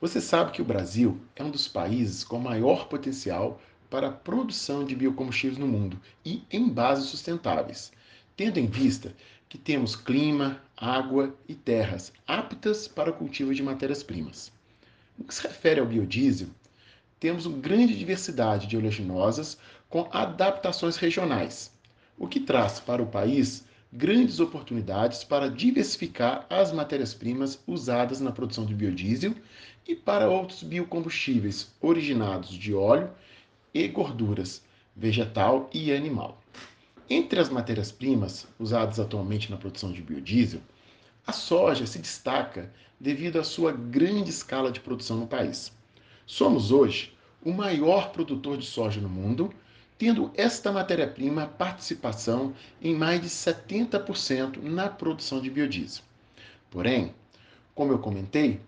você 0.00 0.20
sabe 0.20 0.52
que 0.52 0.62
o 0.62 0.64
Brasil 0.64 1.20
é 1.36 1.44
um 1.44 1.50
dos 1.50 1.68
países 1.68 2.24
com 2.24 2.38
maior 2.38 2.88
potencial 2.88 3.60
para 3.90 4.08
a 4.08 4.12
produção 4.12 4.84
de 4.84 4.96
biocombustíveis 4.96 5.58
no 5.58 5.68
mundo 5.68 6.00
e 6.24 6.42
em 6.50 6.68
bases 6.68 7.10
sustentáveis, 7.10 7.92
tendo 8.36 8.58
em 8.58 8.66
vista 8.66 9.14
que 9.48 9.58
temos 9.58 9.94
clima, 9.94 10.62
água 10.76 11.34
e 11.46 11.54
terras 11.54 12.12
aptas 12.26 12.88
para 12.88 13.10
o 13.10 13.12
cultivo 13.12 13.54
de 13.54 13.62
matérias-primas. 13.62 14.50
No 15.18 15.24
que 15.24 15.34
se 15.34 15.42
refere 15.42 15.78
ao 15.78 15.86
biodiesel, 15.86 16.48
temos 17.20 17.44
uma 17.44 17.58
grande 17.58 17.96
diversidade 17.96 18.66
de 18.66 18.76
oleaginosas 18.76 19.58
com 19.90 20.08
adaptações 20.10 20.96
regionais, 20.96 21.70
o 22.18 22.26
que 22.26 22.40
traz 22.40 22.80
para 22.80 23.02
o 23.02 23.06
país 23.06 23.64
grandes 23.92 24.40
oportunidades 24.40 25.22
para 25.22 25.50
diversificar 25.50 26.46
as 26.48 26.72
matérias-primas 26.72 27.62
usadas 27.66 28.20
na 28.20 28.32
produção 28.32 28.64
de 28.64 28.74
biodiesel 28.74 29.34
e 29.86 29.94
para 29.94 30.30
outros 30.30 30.62
biocombustíveis 30.62 31.70
originados 31.78 32.50
de 32.50 32.72
óleo 32.72 33.10
e 33.74 33.86
gorduras 33.88 34.62
vegetal 34.96 35.68
e 35.74 35.92
animal. 35.92 36.40
Entre 37.10 37.38
as 37.38 37.50
matérias-primas 37.50 38.46
usadas 38.58 38.98
atualmente 38.98 39.50
na 39.50 39.58
produção 39.58 39.92
de 39.92 40.00
biodiesel, 40.00 40.60
a 41.26 41.32
soja 41.32 41.86
se 41.86 41.98
destaca 41.98 42.72
devido 42.98 43.38
à 43.38 43.44
sua 43.44 43.72
grande 43.72 44.30
escala 44.30 44.72
de 44.72 44.80
produção 44.80 45.18
no 45.18 45.26
país. 45.26 45.70
Somos 46.26 46.72
hoje 46.72 47.12
o 47.44 47.52
maior 47.52 48.10
produtor 48.12 48.56
de 48.56 48.64
soja 48.64 49.00
no 49.00 49.08
mundo 49.08 49.52
tendo 50.02 50.32
esta 50.34 50.72
matéria-prima 50.72 51.46
participação 51.46 52.52
em 52.82 52.92
mais 52.92 53.20
de 53.20 53.28
70% 53.28 54.60
na 54.60 54.88
produção 54.88 55.40
de 55.40 55.48
biodiesel. 55.48 56.02
Porém, 56.68 57.14
como 57.72 57.92
eu 57.92 58.00
comentei, 58.00 58.58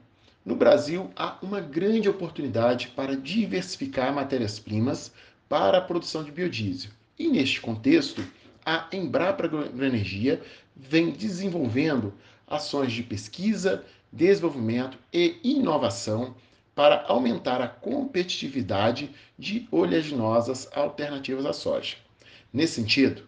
no 0.46 0.54
Brasil 0.54 1.10
há 1.16 1.36
uma 1.42 1.60
grande 1.60 2.08
oportunidade 2.08 2.86
para 2.94 3.16
diversificar 3.16 4.14
matérias-primas 4.14 5.10
para 5.48 5.78
a 5.78 5.80
produção 5.80 6.22
de 6.22 6.30
biodiesel. 6.30 6.92
E 7.18 7.26
neste 7.26 7.60
contexto, 7.60 8.24
a 8.64 8.86
Embrapa 8.92 9.46
Agroenergia 9.46 10.40
vem 10.76 11.10
desenvolvendo 11.10 12.14
ações 12.46 12.92
de 12.92 13.02
pesquisa, 13.02 13.84
desenvolvimento 14.12 14.96
e 15.12 15.40
inovação 15.42 16.36
para 16.74 17.04
aumentar 17.06 17.60
a 17.60 17.68
competitividade 17.68 19.10
de 19.38 19.68
oleaginosas 19.70 20.68
alternativas 20.74 21.46
à 21.46 21.52
soja. 21.52 21.96
Nesse 22.52 22.74
sentido, 22.74 23.22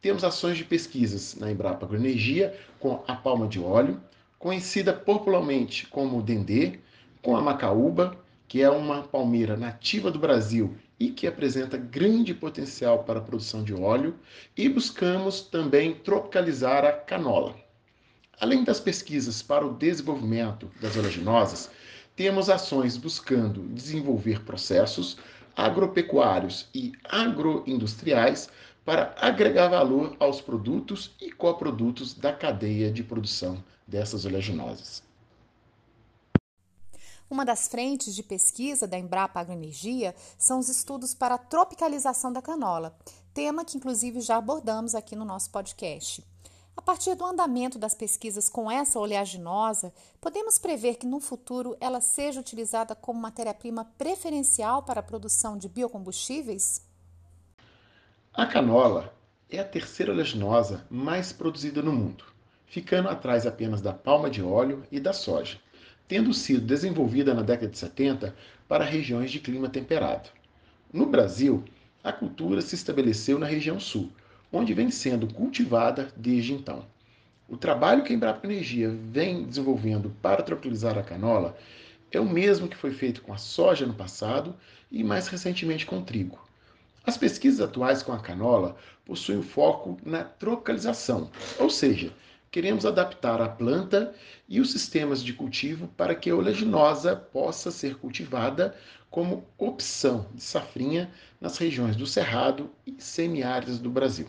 temos 0.00 0.24
ações 0.24 0.58
de 0.58 0.64
pesquisas 0.64 1.36
na 1.36 1.50
Embrapa 1.50 1.86
Agroenergia 1.86 2.58
com 2.80 3.02
a 3.06 3.14
palma 3.14 3.46
de 3.46 3.60
óleo, 3.60 4.00
conhecida 4.38 4.92
popularmente 4.92 5.86
como 5.86 6.22
dendê, 6.22 6.80
com 7.22 7.36
a 7.36 7.40
macaúba, 7.40 8.16
que 8.48 8.60
é 8.60 8.68
uma 8.68 9.02
palmeira 9.02 9.56
nativa 9.56 10.10
do 10.10 10.18
Brasil 10.18 10.76
e 10.98 11.10
que 11.10 11.26
apresenta 11.26 11.76
grande 11.76 12.34
potencial 12.34 13.04
para 13.04 13.18
a 13.18 13.22
produção 13.22 13.62
de 13.62 13.72
óleo, 13.72 14.16
e 14.56 14.68
buscamos 14.68 15.40
também 15.40 15.94
tropicalizar 15.94 16.84
a 16.84 16.92
canola. 16.92 17.56
Além 18.40 18.64
das 18.64 18.80
pesquisas 18.80 19.40
para 19.40 19.66
o 19.66 19.74
desenvolvimento 19.74 20.70
das 20.80 20.96
oleaginosas, 20.96 21.70
temos 22.16 22.48
ações 22.50 22.96
buscando 22.96 23.62
desenvolver 23.68 24.44
processos 24.44 25.16
agropecuários 25.56 26.68
e 26.74 26.92
agroindustriais 27.04 28.48
para 28.84 29.14
agregar 29.20 29.68
valor 29.68 30.16
aos 30.18 30.40
produtos 30.40 31.14
e 31.20 31.30
coprodutos 31.30 32.14
da 32.14 32.32
cadeia 32.32 32.90
de 32.90 33.04
produção 33.04 33.62
dessas 33.86 34.24
oleaginosas. 34.24 35.02
Uma 37.30 37.46
das 37.46 37.66
frentes 37.66 38.14
de 38.14 38.22
pesquisa 38.22 38.86
da 38.86 38.98
Embrapa 38.98 39.40
Agroenergia 39.40 40.14
são 40.36 40.58
os 40.58 40.68
estudos 40.68 41.14
para 41.14 41.36
a 41.36 41.38
tropicalização 41.38 42.30
da 42.30 42.42
canola, 42.42 42.94
tema 43.32 43.64
que 43.64 43.78
inclusive 43.78 44.20
já 44.20 44.36
abordamos 44.36 44.94
aqui 44.94 45.16
no 45.16 45.24
nosso 45.24 45.50
podcast. 45.50 46.22
A 46.76 46.80
partir 46.80 47.14
do 47.14 47.24
andamento 47.24 47.78
das 47.78 47.94
pesquisas 47.94 48.48
com 48.48 48.70
essa 48.70 48.98
oleaginosa, 48.98 49.92
podemos 50.20 50.58
prever 50.58 50.96
que 50.96 51.06
no 51.06 51.20
futuro 51.20 51.76
ela 51.78 52.00
seja 52.00 52.40
utilizada 52.40 52.94
como 52.94 53.20
matéria-prima 53.20 53.84
preferencial 53.98 54.82
para 54.82 55.00
a 55.00 55.02
produção 55.02 55.56
de 55.58 55.68
biocombustíveis? 55.68 56.82
A 58.32 58.46
canola 58.46 59.14
é 59.50 59.58
a 59.58 59.64
terceira 59.64 60.12
oleaginosa 60.12 60.86
mais 60.90 61.30
produzida 61.30 61.82
no 61.82 61.92
mundo, 61.92 62.24
ficando 62.66 63.10
atrás 63.10 63.46
apenas 63.46 63.82
da 63.82 63.92
palma 63.92 64.30
de 64.30 64.42
óleo 64.42 64.82
e 64.90 64.98
da 64.98 65.12
soja, 65.12 65.60
tendo 66.08 66.32
sido 66.32 66.66
desenvolvida 66.66 67.34
na 67.34 67.42
década 67.42 67.70
de 67.70 67.78
70 67.78 68.34
para 68.66 68.84
regiões 68.84 69.30
de 69.30 69.38
clima 69.38 69.68
temperado. 69.68 70.30
No 70.90 71.04
Brasil, 71.04 71.62
a 72.02 72.10
cultura 72.10 72.62
se 72.62 72.74
estabeleceu 72.74 73.38
na 73.38 73.46
região 73.46 73.78
sul, 73.78 74.10
onde 74.52 74.74
vem 74.74 74.90
sendo 74.90 75.26
cultivada 75.26 76.08
desde 76.14 76.52
então. 76.52 76.84
O 77.48 77.56
trabalho 77.56 78.04
que 78.04 78.12
a 78.12 78.16
Embrapa 78.16 78.46
Energia 78.46 78.90
vem 79.10 79.44
desenvolvendo 79.44 80.14
para 80.20 80.42
tropicalizar 80.42 80.98
a 80.98 81.02
canola 81.02 81.56
é 82.10 82.20
o 82.20 82.28
mesmo 82.28 82.68
que 82.68 82.76
foi 82.76 82.92
feito 82.92 83.22
com 83.22 83.32
a 83.32 83.38
soja 83.38 83.86
no 83.86 83.94
passado 83.94 84.54
e 84.90 85.02
mais 85.02 85.26
recentemente 85.28 85.86
com 85.86 85.98
o 85.98 86.02
trigo. 86.02 86.38
As 87.04 87.16
pesquisas 87.16 87.60
atuais 87.60 88.02
com 88.02 88.12
a 88.12 88.20
canola 88.20 88.76
possuem 89.04 89.42
foco 89.42 89.96
na 90.04 90.22
tropicalização, 90.22 91.30
ou 91.58 91.68
seja, 91.68 92.12
queremos 92.50 92.86
adaptar 92.86 93.40
a 93.40 93.48
planta 93.48 94.14
e 94.48 94.60
os 94.60 94.70
sistemas 94.70 95.24
de 95.24 95.32
cultivo 95.32 95.88
para 95.96 96.14
que 96.14 96.30
a 96.30 96.36
oleaginosa 96.36 97.16
possa 97.16 97.70
ser 97.70 97.96
cultivada 97.96 98.76
como 99.10 99.44
opção 99.58 100.26
de 100.34 100.42
safrinha 100.42 101.10
nas 101.40 101.58
regiões 101.58 101.96
do 101.96 102.06
Cerrado 102.06 102.70
e 102.86 102.94
semiáridas 102.98 103.78
do 103.78 103.90
Brasil. 103.90 104.28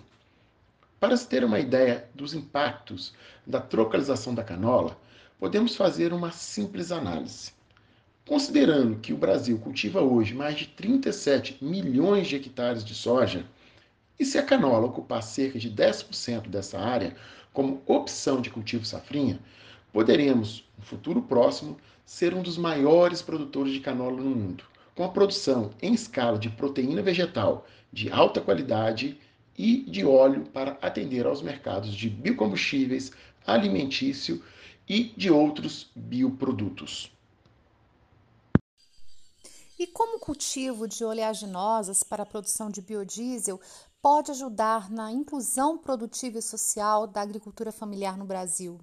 Para 1.04 1.18
se 1.18 1.28
ter 1.28 1.44
uma 1.44 1.60
ideia 1.60 2.10
dos 2.16 2.34
impactos 2.34 3.14
da 3.46 3.60
tropicalização 3.60 4.34
da 4.34 4.42
canola, 4.42 4.98
podemos 5.38 5.76
fazer 5.76 6.14
uma 6.14 6.32
simples 6.32 6.94
análise. 6.94 7.52
Considerando 8.26 8.98
que 9.00 9.12
o 9.12 9.18
Brasil 9.18 9.60
cultiva 9.60 10.02
hoje 10.02 10.34
mais 10.34 10.56
de 10.56 10.66
37 10.66 11.58
milhões 11.62 12.30
de 12.30 12.38
hectares 12.38 12.86
de 12.86 12.96
soja, 12.96 13.46
e 14.18 14.24
se 14.24 14.38
a 14.38 14.44
canola 14.44 14.86
ocupar 14.86 15.22
cerca 15.22 15.60
de 15.60 15.70
10% 15.70 16.48
dessa 16.48 16.80
área 16.80 17.14
como 17.52 17.82
opção 17.86 18.40
de 18.40 18.50
cultivo 18.50 18.86
safrinha, 18.86 19.42
poderemos, 19.92 20.64
no 20.78 20.86
futuro 20.86 21.22
próximo, 21.22 21.76
ser 22.06 22.34
um 22.34 22.42
dos 22.42 22.58
maiores 22.58 23.22
produtores 23.22 23.74
de 23.74 23.82
canola 23.82 24.22
no 24.22 24.30
mundo, 24.30 24.64
com 24.96 25.04
a 25.04 25.10
produção 25.10 25.72
em 25.82 25.94
escala 25.94 26.40
de 26.40 26.50
proteína 26.50 27.02
vegetal 27.02 27.68
de 27.92 28.10
alta 28.10 28.40
qualidade 28.40 29.20
e 29.58 29.84
de 29.84 30.06
óleo 30.06 30.46
para 30.46 30.78
atender 30.82 31.26
aos 31.26 31.42
mercados 31.42 31.94
de 31.94 32.10
biocombustíveis, 32.10 33.12
alimentício 33.46 34.44
e 34.88 35.14
de 35.16 35.30
outros 35.30 35.90
bioprodutos. 35.96 37.12
E 39.78 39.88
como 39.88 40.18
o 40.18 40.20
cultivo 40.20 40.88
de 40.88 41.04
oleaginosas 41.04 42.04
para 42.04 42.24
a 42.24 42.26
produção 42.26 42.70
de 42.70 42.82
biodiesel 42.82 43.60
pode 44.02 44.32
ajudar 44.32 44.90
na 44.90 45.12
inclusão 45.12 45.78
produtiva 45.78 46.38
e 46.38 46.42
social 46.42 47.08
da 47.08 47.22
agricultura 47.22 47.72
familiar 47.72 48.18
no 48.18 48.26
Brasil? 48.26 48.80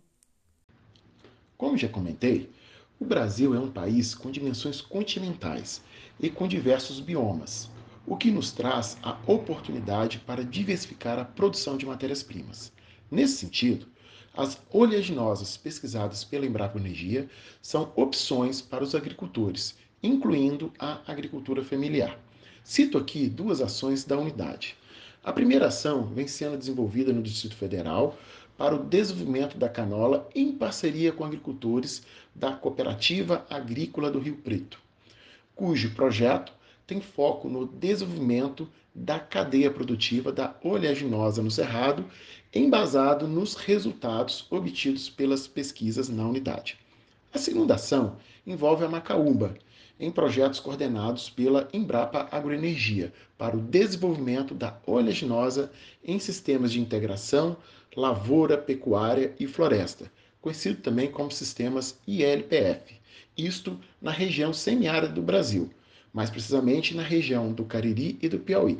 Como 1.57 1.77
já 1.77 1.89
comentei, 1.89 2.53
o 2.99 3.05
Brasil 3.05 3.55
é 3.55 3.59
um 3.59 3.71
país 3.71 4.15
com 4.15 4.31
dimensões 4.31 4.81
continentais 4.81 5.83
e 6.19 6.29
com 6.29 6.47
diversos 6.47 7.00
biomas, 7.00 7.71
o 8.07 8.16
que 8.16 8.30
nos 8.30 8.52
traz 8.52 8.97
a 9.02 9.16
oportunidade 9.26 10.19
para 10.19 10.45
diversificar 10.45 11.19
a 11.19 11.25
produção 11.25 11.76
de 11.76 11.87
matérias-primas. 11.87 12.73
Nesse 13.11 13.37
sentido, 13.37 13.87
as 14.37 14.61
oleaginosas 14.71 15.57
pesquisadas 15.57 16.25
pela 16.25 16.47
Embrapa 16.47 16.78
Energia 16.78 17.28
são 17.61 17.92
opções 17.97 18.61
para 18.61 18.85
os 18.85 18.95
agricultores 18.95 19.75
incluindo 20.02 20.73
a 20.78 21.00
agricultura 21.07 21.62
familiar. 21.62 22.19
Cito 22.64 22.99
aqui 22.99 23.28
duas 23.28 23.61
ações 23.61 24.04
da 24.04 24.19
unidade. 24.19 24.76
A 25.23 25.33
primeira 25.33 25.66
ação 25.66 26.07
vem 26.07 26.26
sendo 26.26 26.57
desenvolvida 26.57 27.12
no 27.12 27.23
Distrito 27.23 27.57
Federal 27.57 28.19
para 28.57 28.75
o 28.75 28.85
desenvolvimento 28.85 29.59
da 29.59 29.69
canola 29.69 30.28
em 30.35 30.52
parceria 30.52 31.12
com 31.12 31.25
agricultores 31.25 32.02
da 32.35 32.52
Cooperativa 32.52 33.45
Agrícola 33.50 34.11
do 34.11 34.19
Rio 34.19 34.37
Preto, 34.37 34.78
cujo 35.54 35.95
projeto 35.95 36.52
tem 36.90 37.00
foco 37.00 37.49
no 37.49 37.68
desenvolvimento 37.68 38.68
da 38.92 39.20
cadeia 39.20 39.70
produtiva 39.70 40.32
da 40.32 40.56
oleaginosa 40.61 41.40
no 41.40 41.49
Cerrado, 41.49 42.04
embasado 42.52 43.28
nos 43.28 43.54
resultados 43.54 44.44
obtidos 44.50 45.09
pelas 45.09 45.47
pesquisas 45.47 46.08
na 46.08 46.26
unidade. 46.26 46.76
A 47.32 47.38
segunda 47.38 47.76
ação 47.76 48.17
envolve 48.45 48.84
a 48.84 48.88
macaúba, 48.88 49.54
em 50.00 50.10
projetos 50.10 50.58
coordenados 50.58 51.30
pela 51.30 51.69
Embrapa 51.73 52.26
Agroenergia 52.32 53.12
para 53.38 53.56
o 53.56 53.60
desenvolvimento 53.60 54.52
da 54.52 54.76
oleaginosa 54.84 55.71
em 56.04 56.19
sistemas 56.19 56.73
de 56.73 56.80
integração, 56.80 57.56
lavoura, 57.95 58.58
pecuária 58.58 59.32
e 59.38 59.47
floresta, 59.47 60.10
conhecido 60.41 60.82
também 60.82 61.08
como 61.08 61.30
sistemas 61.30 62.00
ILPF, 62.04 62.97
isto 63.38 63.78
na 64.02 64.10
região 64.10 64.52
semiárida 64.52 65.12
do 65.12 65.23
Brasil, 65.23 65.71
mais 66.12 66.30
precisamente 66.30 66.94
na 66.94 67.02
região 67.02 67.52
do 67.52 67.64
Cariri 67.64 68.18
e 68.23 68.28
do 68.28 68.38
Piauí. 68.38 68.78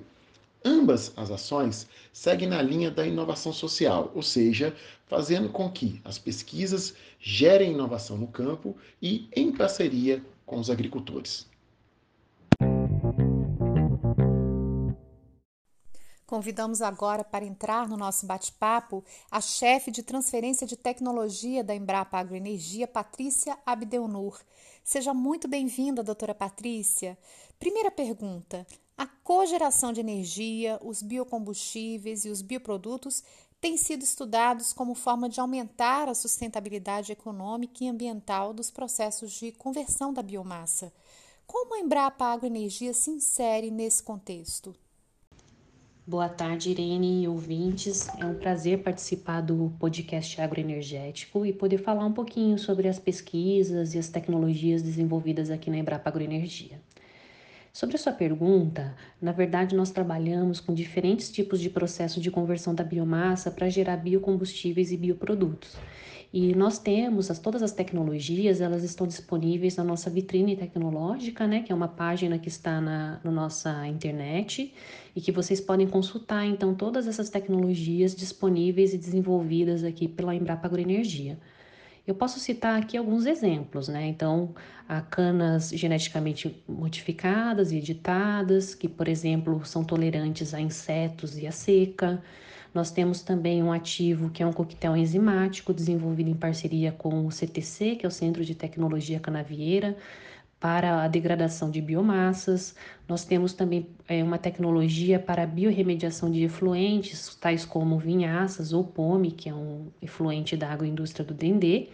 Ambas 0.64 1.12
as 1.16 1.30
ações 1.30 1.88
seguem 2.12 2.48
na 2.48 2.60
linha 2.60 2.90
da 2.90 3.06
inovação 3.06 3.52
social, 3.52 4.12
ou 4.14 4.22
seja, 4.22 4.76
fazendo 5.06 5.48
com 5.48 5.70
que 5.70 6.00
as 6.04 6.18
pesquisas 6.18 6.94
gerem 7.18 7.72
inovação 7.72 8.16
no 8.16 8.26
campo 8.28 8.76
e 9.00 9.28
em 9.34 9.50
parceria 9.50 10.22
com 10.44 10.60
os 10.60 10.70
agricultores. 10.70 11.49
Convidamos 16.30 16.80
agora 16.80 17.24
para 17.24 17.44
entrar 17.44 17.88
no 17.88 17.96
nosso 17.96 18.24
bate-papo 18.24 19.02
a 19.28 19.40
chefe 19.40 19.90
de 19.90 20.00
transferência 20.00 20.64
de 20.64 20.76
tecnologia 20.76 21.64
da 21.64 21.74
Embrapa 21.74 22.20
Agroenergia, 22.20 22.86
Patrícia 22.86 23.58
Abdeunur. 23.66 24.38
Seja 24.84 25.12
muito 25.12 25.48
bem-vinda, 25.48 26.04
doutora 26.04 26.32
Patrícia. 26.32 27.18
Primeira 27.58 27.90
pergunta: 27.90 28.64
a 28.96 29.08
cogeração 29.08 29.92
de 29.92 29.98
energia, 29.98 30.78
os 30.84 31.02
biocombustíveis 31.02 32.24
e 32.24 32.28
os 32.28 32.42
bioprodutos 32.42 33.24
têm 33.60 33.76
sido 33.76 34.04
estudados 34.04 34.72
como 34.72 34.94
forma 34.94 35.28
de 35.28 35.40
aumentar 35.40 36.08
a 36.08 36.14
sustentabilidade 36.14 37.10
econômica 37.10 37.82
e 37.82 37.88
ambiental 37.88 38.54
dos 38.54 38.70
processos 38.70 39.32
de 39.32 39.50
conversão 39.50 40.12
da 40.12 40.22
biomassa. 40.22 40.92
Como 41.44 41.74
a 41.74 41.80
Embrapa 41.80 42.26
Agroenergia 42.26 42.94
se 42.94 43.10
insere 43.10 43.68
nesse 43.68 44.00
contexto? 44.00 44.76
Boa 46.11 46.29
tarde, 46.29 46.70
Irene 46.70 47.23
e 47.23 47.29
ouvintes. 47.29 48.09
É 48.18 48.27
um 48.27 48.35
prazer 48.35 48.83
participar 48.83 49.40
do 49.40 49.73
podcast 49.79 50.40
agroenergético 50.40 51.46
e 51.46 51.53
poder 51.53 51.79
falar 51.79 52.05
um 52.05 52.12
pouquinho 52.12 52.59
sobre 52.59 52.88
as 52.88 52.99
pesquisas 52.99 53.94
e 53.94 53.99
as 53.99 54.09
tecnologias 54.09 54.83
desenvolvidas 54.83 55.53
aqui 55.53 55.70
na 55.70 55.79
Embrapa 55.79 56.11
Agroenergia. 56.11 56.81
Sobre 57.73 57.94
a 57.94 57.99
sua 58.01 58.12
pergunta, 58.12 58.96
na 59.23 59.31
verdade 59.31 59.77
nós 59.77 59.92
trabalhamos 59.92 60.59
com 60.59 60.75
diferentes 60.75 61.31
tipos 61.31 61.61
de 61.61 61.70
processo 61.70 62.20
de 62.20 62.29
conversão 62.29 62.75
da 62.75 62.83
biomassa 62.83 63.49
para 63.49 63.70
gerar 63.70 63.96
biocombustíveis 63.96 64.90
e 64.90 64.96
bioprodutos. 64.96 65.77
E 66.32 66.54
nós 66.54 66.78
temos 66.78 67.28
as, 67.28 67.40
todas 67.40 67.60
as 67.60 67.72
tecnologias, 67.72 68.60
elas 68.60 68.84
estão 68.84 69.04
disponíveis 69.04 69.76
na 69.76 69.82
nossa 69.82 70.08
vitrine 70.08 70.56
tecnológica, 70.56 71.44
né, 71.44 71.62
que 71.62 71.72
é 71.72 71.74
uma 71.74 71.88
página 71.88 72.38
que 72.38 72.48
está 72.48 72.80
na, 72.80 73.20
na 73.24 73.30
nossa 73.32 73.84
internet 73.88 74.72
e 75.14 75.20
que 75.20 75.32
vocês 75.32 75.60
podem 75.60 75.88
consultar 75.88 76.46
então 76.46 76.72
todas 76.72 77.08
essas 77.08 77.28
tecnologias 77.30 78.14
disponíveis 78.14 78.94
e 78.94 78.98
desenvolvidas 78.98 79.82
aqui 79.82 80.06
pela 80.06 80.32
Embrapa 80.32 80.68
Agroenergia. 80.68 81.36
Eu 82.06 82.14
posso 82.14 82.40
citar 82.40 82.80
aqui 82.80 82.96
alguns 82.96 83.26
exemplos, 83.26 83.88
né? 83.88 84.06
Então, 84.06 84.54
há 84.88 85.00
canas 85.00 85.70
geneticamente 85.70 86.62
modificadas 86.66 87.72
e 87.72 87.76
editadas, 87.76 88.74
que, 88.74 88.88
por 88.88 89.06
exemplo, 89.06 89.64
são 89.64 89.84
tolerantes 89.84 90.54
a 90.54 90.60
insetos 90.60 91.38
e 91.38 91.46
a 91.46 91.52
seca. 91.52 92.22
Nós 92.72 92.90
temos 92.90 93.22
também 93.22 93.62
um 93.62 93.72
ativo 93.72 94.30
que 94.30 94.42
é 94.42 94.46
um 94.46 94.52
coquetel 94.52 94.96
enzimático 94.96 95.74
desenvolvido 95.74 96.30
em 96.30 96.35
parceria 96.35 96.92
com 96.92 97.26
o 97.26 97.30
CTC, 97.30 97.96
que 97.96 98.06
é 98.06 98.09
o 98.09 98.12
Centro 98.12 98.44
de 98.44 98.54
Tecnologia 98.54 99.18
Canavieira, 99.18 99.96
para 100.61 101.02
a 101.02 101.09
degradação 101.09 101.70
de 101.70 101.80
biomassas. 101.80 102.76
Nós 103.09 103.24
temos 103.24 103.54
também 103.54 103.88
é, 104.06 104.22
uma 104.22 104.38
tecnologia 104.38 105.18
para 105.18 105.46
biorremediação 105.46 106.30
de 106.30 106.44
efluentes, 106.44 107.35
tais 107.35 107.64
como 107.64 107.98
vinhaças 107.98 108.72
ou 108.72 108.85
pome, 108.85 109.33
que 109.33 109.48
é 109.48 109.54
um 109.54 109.88
efluente 110.00 110.56
da 110.56 110.70
agroindústria 110.70 111.24
do 111.24 111.35
Dendê, 111.35 111.88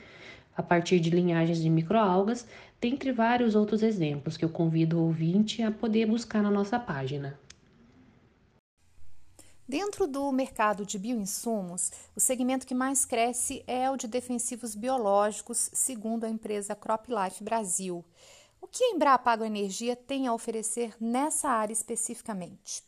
a 0.57 0.63
partir 0.63 1.01
de 1.01 1.11
linhagens 1.11 1.63
de 1.63 1.71
microalgas, 1.71 2.47
dentre 2.81 3.13
vários 3.13 3.55
outros 3.55 3.83
exemplos 3.83 4.37
que 4.37 4.45
eu 4.45 4.49
convido 4.49 4.99
o 4.99 5.05
ouvinte 5.05 5.63
a 5.63 5.71
poder 5.71 6.07
buscar 6.07 6.43
na 6.43 6.51
nossa 6.51 6.79
página. 6.79 7.39
Dentro 9.69 10.07
do 10.07 10.31
mercado 10.31 10.87
de 10.87 10.97
bioinsumos, 10.97 11.91
o 12.15 12.21
segmento 12.21 12.65
que 12.65 12.75
mais 12.75 13.05
cresce 13.05 13.65
é 13.67 13.91
o 13.91 13.97
de 13.97 14.07
defensivos 14.07 14.77
biológicos, 14.77 15.71
segundo 15.73 16.23
a 16.23 16.31
empresa 16.31 16.77
CropLife 16.77 17.43
Brasil. 17.43 18.05
O 18.61 18.69
que 18.69 18.85
a 18.85 18.91
Embrapa 18.91 19.33
Agroenergia 19.33 19.97
tem 19.97 20.29
a 20.29 20.33
oferecer 20.33 20.95
nessa 21.01 21.49
área 21.49 21.73
especificamente? 21.73 22.85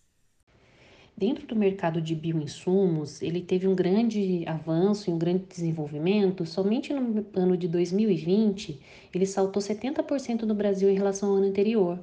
Dentro 1.17 1.49
do 1.49 1.57
mercado 1.57 2.01
de 2.01 2.15
bioinsumos, 2.15 3.21
ele 3.23 3.43
teve 3.43 3.67
um 3.67 3.75
grande 3.75 4.45
avanço 4.47 5.11
e 5.11 5.13
um 5.13 5.19
grande 5.19 5.47
desenvolvimento. 5.47 6.47
Somente 6.47 6.95
no 6.95 7.27
ano 7.35 7.57
de 7.57 7.67
2020, 7.67 8.81
ele 9.13 9.27
saltou 9.27 9.61
70% 9.61 10.43
no 10.43 10.55
Brasil 10.55 10.89
em 10.89 10.95
relação 10.95 11.31
ao 11.31 11.37
ano 11.39 11.49
anterior 11.49 11.99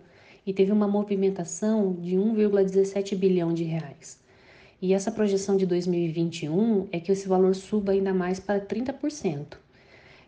e 0.45 0.53
teve 0.53 0.73
uma 0.73 0.85
movimentação 0.85 1.93
de 1.93 2.17
1,17 2.17 3.15
bilhão 3.15 3.53
de 3.53 3.63
reais. 3.63 4.24
E 4.81 4.93
essa 4.93 5.11
projeção 5.11 5.55
de 5.55 5.65
2021 5.65 6.87
é 6.91 6.99
que 6.99 7.11
esse 7.11 7.27
valor 7.27 7.55
suba 7.55 7.93
ainda 7.93 8.13
mais 8.13 8.39
para 8.39 8.59
30%. 8.59 9.57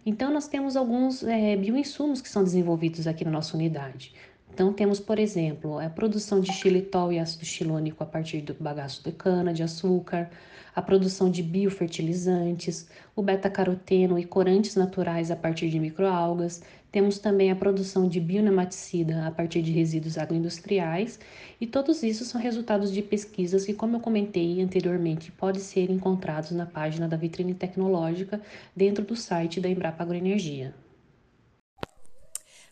Então, 0.05 0.33
nós 0.33 0.47
temos 0.47 0.75
alguns 0.75 1.21
é, 1.23 1.55
bioinsumos 1.55 2.21
que 2.21 2.29
são 2.29 2.43
desenvolvidos 2.43 3.07
aqui 3.07 3.25
na 3.25 3.31
nossa 3.31 3.57
unidade. 3.57 4.13
Então, 4.57 4.73
temos, 4.73 4.99
por 4.99 5.19
exemplo, 5.19 5.77
a 5.77 5.87
produção 5.87 6.39
de 6.39 6.51
xilitol 6.51 7.13
e 7.13 7.19
ácido 7.19 7.45
xilônico 7.45 8.03
a 8.03 8.07
partir 8.07 8.41
do 8.41 8.55
bagaço 8.55 9.03
de 9.03 9.11
cana, 9.11 9.53
de 9.53 9.61
açúcar, 9.61 10.31
a 10.75 10.81
produção 10.81 11.29
de 11.29 11.43
biofertilizantes, 11.43 12.89
o 13.15 13.21
beta-caroteno 13.21 14.17
e 14.17 14.25
corantes 14.25 14.75
naturais 14.75 15.29
a 15.29 15.35
partir 15.35 15.69
de 15.69 15.79
microalgas. 15.79 16.63
Temos 16.91 17.19
também 17.19 17.51
a 17.51 17.55
produção 17.55 18.09
de 18.09 18.19
bionematicida 18.19 19.27
a 19.27 19.31
partir 19.31 19.61
de 19.61 19.71
resíduos 19.71 20.17
agroindustriais, 20.17 21.19
e 21.61 21.67
todos 21.67 22.01
isso 22.01 22.25
são 22.25 22.41
resultados 22.41 22.91
de 22.91 23.03
pesquisas 23.03 23.63
que, 23.63 23.75
como 23.75 23.97
eu 23.97 23.99
comentei 23.99 24.59
anteriormente, 24.59 25.31
podem 25.31 25.61
ser 25.61 25.91
encontrados 25.91 26.49
na 26.49 26.65
página 26.65 27.07
da 27.07 27.15
vitrine 27.15 27.53
tecnológica 27.53 28.41
dentro 28.75 29.05
do 29.05 29.15
site 29.15 29.61
da 29.61 29.69
Embrapa 29.69 30.01
Agroenergia. 30.01 30.73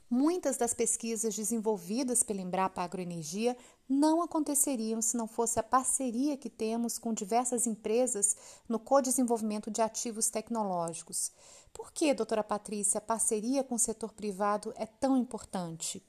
Muitas 0.10 0.56
das 0.56 0.74
pesquisas 0.74 1.36
desenvolvidas 1.36 2.22
pela 2.22 2.42
Embrapa 2.42 2.84
Agroenergia 2.84 3.58
não 3.90 4.22
aconteceriam 4.22 5.02
se 5.02 5.18
não 5.18 5.28
fosse 5.28 5.60
a 5.60 5.64
parceria 5.64 6.38
que 6.38 6.50
temos 6.50 7.00
com 7.00 7.12
diversas 7.12 7.66
empresas 7.66 8.36
no 8.70 8.80
co-desenvolvimento 8.80 9.72
de 9.72 9.82
ativos 9.82 10.30
tecnológicos. 10.30 11.32
Por 11.74 11.92
que, 11.92 12.14
doutora 12.14 12.44
Patrícia, 12.44 13.00
a 13.00 13.02
parceria 13.02 13.64
com 13.64 13.76
o 13.76 13.80
setor 13.80 14.14
privado 14.14 14.72
é 14.78 14.86
tão 14.86 15.18
importante? 15.18 16.06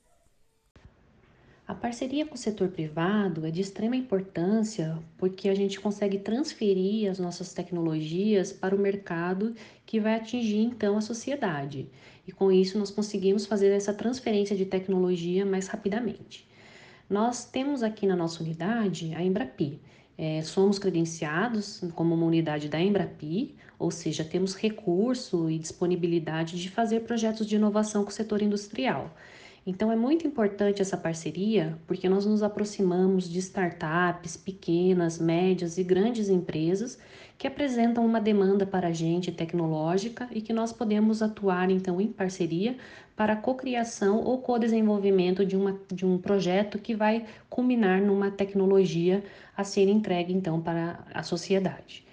A 1.67 1.75
parceria 1.75 2.25
com 2.25 2.37
o 2.37 2.39
setor 2.39 2.69
privado 2.69 3.45
é 3.45 3.51
de 3.51 3.61
extrema 3.61 3.97
importância 3.97 4.97
porque 5.19 5.49
a 5.49 5.55
gente 5.55 5.81
consegue 5.81 6.17
transferir 6.17 7.11
as 7.11 7.19
nossas 7.19 7.53
tecnologias 7.53 8.53
para 8.53 8.75
o 8.75 8.79
mercado 8.79 9.53
que 9.85 9.99
vai 9.99 10.15
atingir 10.15 10.61
então 10.61 10.97
a 10.97 11.01
sociedade. 11.01 11.91
E 12.25 12.31
com 12.31 12.53
isso 12.53 12.79
nós 12.79 12.93
conseguimos 12.93 13.47
fazer 13.47 13.73
essa 13.73 13.93
transferência 13.93 14.55
de 14.55 14.65
tecnologia 14.65 15.45
mais 15.45 15.67
rapidamente. 15.67 16.47
Nós 17.11 17.45
temos 17.45 17.83
aqui 17.83 18.07
na 18.07 18.15
nossa 18.15 18.45
unidade 18.45 19.13
a 19.17 19.23
Embrapi. 19.23 19.81
É, 20.17 20.43
somos 20.43 20.79
credenciados 20.79 21.83
como 21.97 22.15
uma 22.15 22.27
unidade 22.27 22.69
da 22.69 22.81
Embrapi, 22.81 23.57
ou 23.77 23.91
seja, 23.91 24.25
temos 24.25 24.55
recurso 24.55 25.51
e 25.51 25.59
disponibilidade 25.59 26.61
de 26.63 26.71
fazer 26.71 27.01
projetos 27.01 27.45
de 27.45 27.57
inovação 27.57 28.05
com 28.05 28.11
o 28.11 28.13
setor 28.13 28.41
industrial. 28.41 29.13
Então 29.69 29.91
é 29.91 29.97
muito 29.97 30.25
importante 30.25 30.81
essa 30.81 30.97
parceria 30.97 31.77
porque 31.89 32.09
nós 32.09 32.25
nos 32.25 32.41
aproximamos 32.41 33.29
de 33.29 33.41
startups 33.41 34.37
pequenas, 34.37 35.19
médias 35.19 35.77
e 35.77 35.83
grandes 35.83 36.29
empresas 36.29 36.97
que 37.37 37.49
apresentam 37.49 38.07
uma 38.07 38.21
demanda 38.21 38.65
para 38.65 38.87
a 38.89 38.93
gente 38.93 39.33
tecnológica 39.33 40.29
e 40.31 40.41
que 40.41 40.53
nós 40.53 40.73
podemos 40.73 41.21
atuar 41.21 41.69
então 41.69 42.01
em 42.01 42.07
parceria 42.07 42.77
para 43.17 43.33
a 43.33 43.37
cocriação 43.37 44.23
ou 44.23 44.39
co-desenvolvimento 44.39 45.45
de, 45.45 45.57
uma, 45.57 45.77
de 45.93 46.07
um 46.07 46.17
projeto 46.17 46.79
que 46.79 46.95
vai 46.95 47.27
culminar 47.51 48.01
numa 48.01 48.31
tecnologia 48.31 49.25
a 49.57 49.65
ser 49.65 49.89
entregue 49.89 50.33
então 50.33 50.61
para 50.61 51.05
a 51.13 51.25
sociedade. 51.25 52.06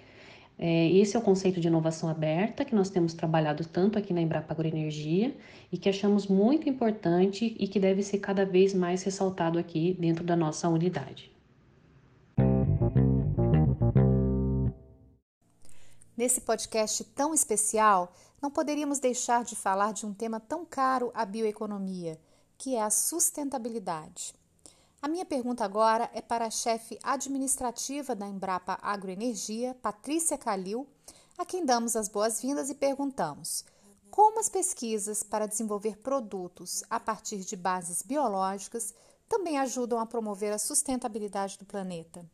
É, 0.58 0.88
esse 0.90 1.16
é 1.16 1.18
o 1.18 1.22
conceito 1.22 1.60
de 1.60 1.66
inovação 1.66 2.08
aberta 2.08 2.64
que 2.64 2.74
nós 2.74 2.88
temos 2.88 3.12
trabalhado 3.12 3.64
tanto 3.66 3.98
aqui 3.98 4.12
na 4.12 4.20
Embrapa 4.20 4.52
Agroenergia 4.52 5.36
e 5.72 5.76
que 5.76 5.88
achamos 5.88 6.26
muito 6.28 6.68
importante 6.68 7.56
e 7.58 7.66
que 7.66 7.80
deve 7.80 8.02
ser 8.02 8.18
cada 8.18 8.46
vez 8.46 8.72
mais 8.72 9.02
ressaltado 9.02 9.58
aqui 9.58 9.96
dentro 9.98 10.24
da 10.24 10.36
nossa 10.36 10.68
unidade. 10.68 11.32
Nesse 16.16 16.40
podcast 16.40 17.02
tão 17.02 17.34
especial, 17.34 18.14
não 18.40 18.48
poderíamos 18.48 19.00
deixar 19.00 19.42
de 19.42 19.56
falar 19.56 19.92
de 19.92 20.06
um 20.06 20.14
tema 20.14 20.38
tão 20.38 20.64
caro 20.64 21.10
à 21.12 21.24
bioeconomia, 21.24 22.16
que 22.56 22.76
é 22.76 22.82
a 22.82 22.90
sustentabilidade. 22.90 24.32
A 25.04 25.08
minha 25.08 25.26
pergunta 25.26 25.62
agora 25.62 26.10
é 26.14 26.22
para 26.22 26.46
a 26.46 26.50
chefe 26.50 26.98
administrativa 27.02 28.16
da 28.16 28.26
Embrapa 28.26 28.78
Agroenergia, 28.80 29.76
Patrícia 29.82 30.38
Calil, 30.38 30.88
a 31.36 31.44
quem 31.44 31.62
damos 31.62 31.94
as 31.94 32.08
boas-vindas 32.08 32.70
e 32.70 32.74
perguntamos: 32.74 33.66
como 34.10 34.40
as 34.40 34.48
pesquisas 34.48 35.22
para 35.22 35.46
desenvolver 35.46 35.98
produtos 35.98 36.82
a 36.88 36.98
partir 36.98 37.40
de 37.40 37.54
bases 37.54 38.00
biológicas 38.00 38.94
também 39.28 39.58
ajudam 39.58 39.98
a 39.98 40.06
promover 40.06 40.54
a 40.54 40.58
sustentabilidade 40.58 41.58
do 41.58 41.66
planeta? 41.66 42.24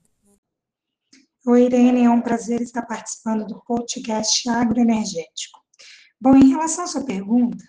Oi, 1.45 1.65
Irene, 1.65 2.05
é 2.05 2.11
um 2.11 2.23
prazer 2.23 2.63
estar 2.63 2.83
participando 2.83 3.49
do 3.49 3.61
podcast 3.65 4.49
agroenergético. 4.49 5.59
Bom, 6.21 6.37
em 6.37 6.51
relação 6.51 6.85
à 6.85 6.87
sua 6.87 7.05
pergunta, 7.05 7.65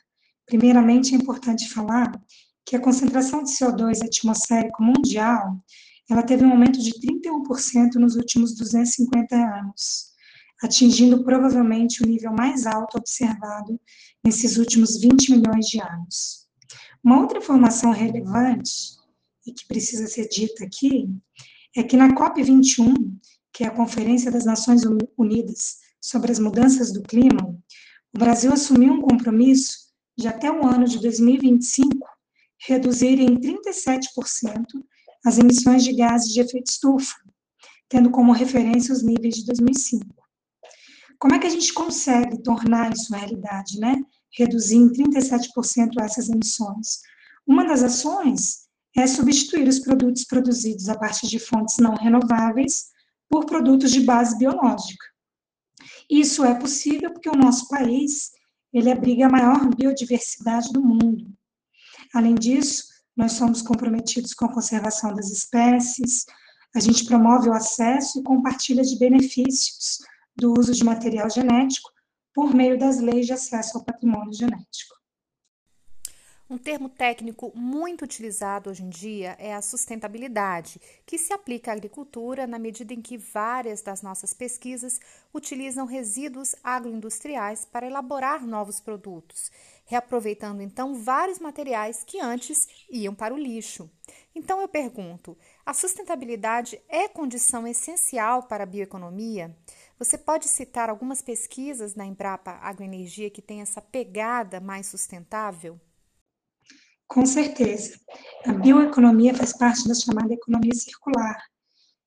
primeiramente 0.45 1.15
é 1.15 1.17
importante 1.17 1.67
falar 1.73 2.11
que 2.65 2.75
a 2.75 2.81
concentração 2.81 3.43
de 3.43 3.51
CO2 3.51 4.03
atmosférico 4.03 4.81
mundial 4.83 5.61
ela 6.09 6.23
teve 6.23 6.43
um 6.43 6.51
aumento 6.51 6.79
de 6.79 6.91
31% 6.99 7.95
nos 7.95 8.15
últimos 8.15 8.53
250 8.55 9.33
anos, 9.33 10.11
atingindo 10.61 11.23
provavelmente 11.23 12.03
o 12.03 12.07
nível 12.07 12.33
mais 12.33 12.65
alto 12.65 12.97
observado 12.97 13.79
nesses 14.23 14.57
últimos 14.57 14.99
20 14.99 15.31
milhões 15.31 15.67
de 15.67 15.81
anos. 15.81 16.47
Uma 17.03 17.21
outra 17.21 17.37
informação 17.37 17.91
relevante 17.91 18.71
e 19.47 19.53
que 19.53 19.65
precisa 19.65 20.05
ser 20.05 20.27
dita 20.27 20.65
aqui 20.65 21.09
é 21.75 21.81
que 21.81 21.95
na 21.95 22.13
COP21, 22.13 22.93
que 23.53 23.63
é 23.63 23.67
a 23.67 23.75
Conferência 23.75 24.29
das 24.29 24.45
Nações 24.45 24.83
Unidas 25.17 25.77
sobre 26.01 26.31
as 26.31 26.39
Mudanças 26.39 26.91
do 26.91 27.01
Clima, 27.01 27.57
o 28.13 28.19
Brasil 28.19 28.51
assumiu 28.51 28.93
um 28.93 29.01
compromisso 29.01 29.91
de 30.17 30.27
até 30.27 30.51
o 30.51 30.65
ano 30.65 30.85
de 30.85 30.99
2025 30.99 32.10
reduzir 32.67 33.19
em 33.19 33.39
37% 33.39 34.65
as 35.25 35.37
emissões 35.37 35.83
de 35.83 35.93
gases 35.93 36.33
de 36.33 36.41
efeito 36.41 36.71
estufa, 36.71 37.15
tendo 37.89 38.09
como 38.09 38.31
referência 38.31 38.93
os 38.93 39.03
níveis 39.03 39.35
de 39.35 39.45
2005. 39.45 40.05
Como 41.19 41.35
é 41.35 41.39
que 41.39 41.47
a 41.47 41.51
gente 41.51 41.73
consegue 41.73 42.41
tornar 42.41 42.91
isso 42.91 43.13
realidade, 43.13 43.79
né? 43.79 43.95
Reduzir 44.35 44.77
em 44.77 44.89
37% 44.89 46.01
essas 46.01 46.29
emissões? 46.29 47.01
Uma 47.45 47.65
das 47.65 47.83
ações 47.83 48.67
é 48.97 49.05
substituir 49.05 49.67
os 49.67 49.79
produtos 49.79 50.25
produzidos 50.25 50.89
a 50.89 50.97
partir 50.97 51.27
de 51.27 51.39
fontes 51.39 51.77
não 51.77 51.95
renováveis 51.95 52.85
por 53.29 53.45
produtos 53.45 53.91
de 53.91 54.01
base 54.01 54.37
biológica. 54.37 55.05
Isso 56.09 56.43
é 56.43 56.53
possível 56.53 57.11
porque 57.13 57.29
o 57.29 57.37
nosso 57.37 57.67
país 57.69 58.31
ele 58.73 58.91
abriga 58.91 59.27
a 59.27 59.29
maior 59.29 59.73
biodiversidade 59.75 60.71
do 60.71 60.81
mundo. 60.81 61.31
Além 62.13 62.35
disso, 62.35 62.85
nós 63.15 63.33
somos 63.33 63.61
comprometidos 63.61 64.33
com 64.33 64.45
a 64.45 64.53
conservação 64.53 65.13
das 65.13 65.29
espécies, 65.29 66.25
a 66.75 66.79
gente 66.79 67.05
promove 67.05 67.49
o 67.49 67.53
acesso 67.53 68.19
e 68.19 68.23
compartilha 68.23 68.83
de 68.83 68.97
benefícios 68.97 69.99
do 70.35 70.53
uso 70.57 70.73
de 70.73 70.83
material 70.83 71.29
genético 71.29 71.91
por 72.33 72.53
meio 72.53 72.79
das 72.79 72.99
leis 72.99 73.25
de 73.25 73.33
acesso 73.33 73.77
ao 73.77 73.83
patrimônio 73.83 74.33
genético. 74.33 75.01
Um 76.49 76.57
termo 76.57 76.89
técnico 76.89 77.49
muito 77.55 78.03
utilizado 78.03 78.69
hoje 78.69 78.83
em 78.83 78.89
dia 78.89 79.37
é 79.39 79.53
a 79.53 79.61
sustentabilidade, 79.61 80.81
que 81.05 81.17
se 81.17 81.31
aplica 81.31 81.71
à 81.71 81.73
agricultura 81.73 82.45
na 82.45 82.59
medida 82.59 82.93
em 82.93 83.01
que 83.01 83.17
várias 83.17 83.81
das 83.81 84.01
nossas 84.01 84.33
pesquisas 84.33 84.99
utilizam 85.33 85.85
resíduos 85.85 86.53
agroindustriais 86.61 87.63
para 87.63 87.87
elaborar 87.87 88.45
novos 88.45 88.81
produtos, 88.81 89.49
reaproveitando 89.91 90.61
então 90.61 90.95
vários 90.95 91.37
materiais 91.37 92.01
que 92.01 92.17
antes 92.17 92.65
iam 92.89 93.13
para 93.13 93.33
o 93.33 93.37
lixo. 93.37 93.91
Então 94.33 94.61
eu 94.61 94.67
pergunto: 94.69 95.37
a 95.65 95.73
sustentabilidade 95.73 96.81
é 96.87 97.09
condição 97.09 97.67
essencial 97.67 98.43
para 98.43 98.63
a 98.63 98.65
bioeconomia? 98.65 99.53
Você 99.99 100.17
pode 100.17 100.47
citar 100.47 100.89
algumas 100.89 101.21
pesquisas 101.21 101.93
na 101.93 102.05
Embrapa 102.05 102.51
Agroenergia 102.51 103.29
que 103.29 103.41
têm 103.41 103.59
essa 103.59 103.81
pegada 103.81 104.61
mais 104.61 104.87
sustentável? 104.87 105.77
Com 107.05 107.25
certeza. 107.25 107.99
A 108.45 108.53
bioeconomia 108.53 109.35
faz 109.35 109.51
parte 109.51 109.85
da 109.89 109.93
chamada 109.93 110.33
economia 110.33 110.73
circular, 110.73 111.37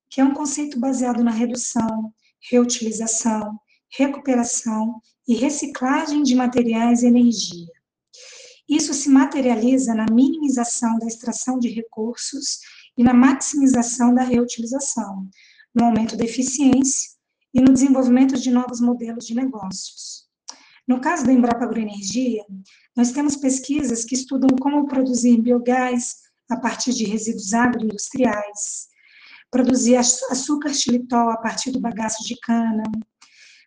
que 0.09 0.23
é 0.23 0.25
um 0.25 0.33
conceito 0.33 0.81
baseado 0.81 1.23
na 1.23 1.31
redução, 1.31 2.15
reutilização, 2.51 3.61
recuperação 3.91 5.03
e 5.27 5.35
reciclagem 5.35 6.23
de 6.23 6.35
materiais 6.35 7.03
e 7.03 7.07
energia. 7.07 7.73
Isso 8.69 8.95
se 8.95 9.09
materializa 9.09 9.95
na 9.95 10.07
minimização 10.11 10.99
da 10.99 11.07
extração 11.07 11.59
de 11.59 11.69
recursos 11.69 12.59
e 12.97 13.03
na 13.03 13.13
maximização 13.13 14.15
da 14.15 14.23
reutilização, 14.23 15.29
no 15.75 15.85
aumento 15.85 16.17
da 16.17 16.25
eficiência 16.25 17.11
e 17.53 17.61
no 17.61 17.73
desenvolvimento 17.73 18.39
de 18.39 18.51
novos 18.51 18.81
modelos 18.81 19.27
de 19.27 19.35
negócios. 19.35 20.25
No 20.87 21.01
caso 21.01 21.25
da 21.25 21.33
Embrapa 21.33 21.65
Agroenergia, 21.65 22.45
nós 22.97 23.11
temos 23.11 23.37
pesquisas 23.37 24.05
que 24.05 24.15
estudam 24.15 24.51
como 24.61 24.87
produzir 24.87 25.41
biogás 25.41 26.17
a 26.51 26.57
partir 26.57 26.93
de 26.93 27.05
resíduos 27.05 27.55
agroindustriais, 27.55 28.89
produzir 29.51 29.97
açúcar 29.97 30.75
xilitol 30.75 31.31
a 31.31 31.39
partir 31.39 31.71
do 31.71 31.81
bagaço 31.81 32.23
de 32.25 32.37
cana, 32.41 32.83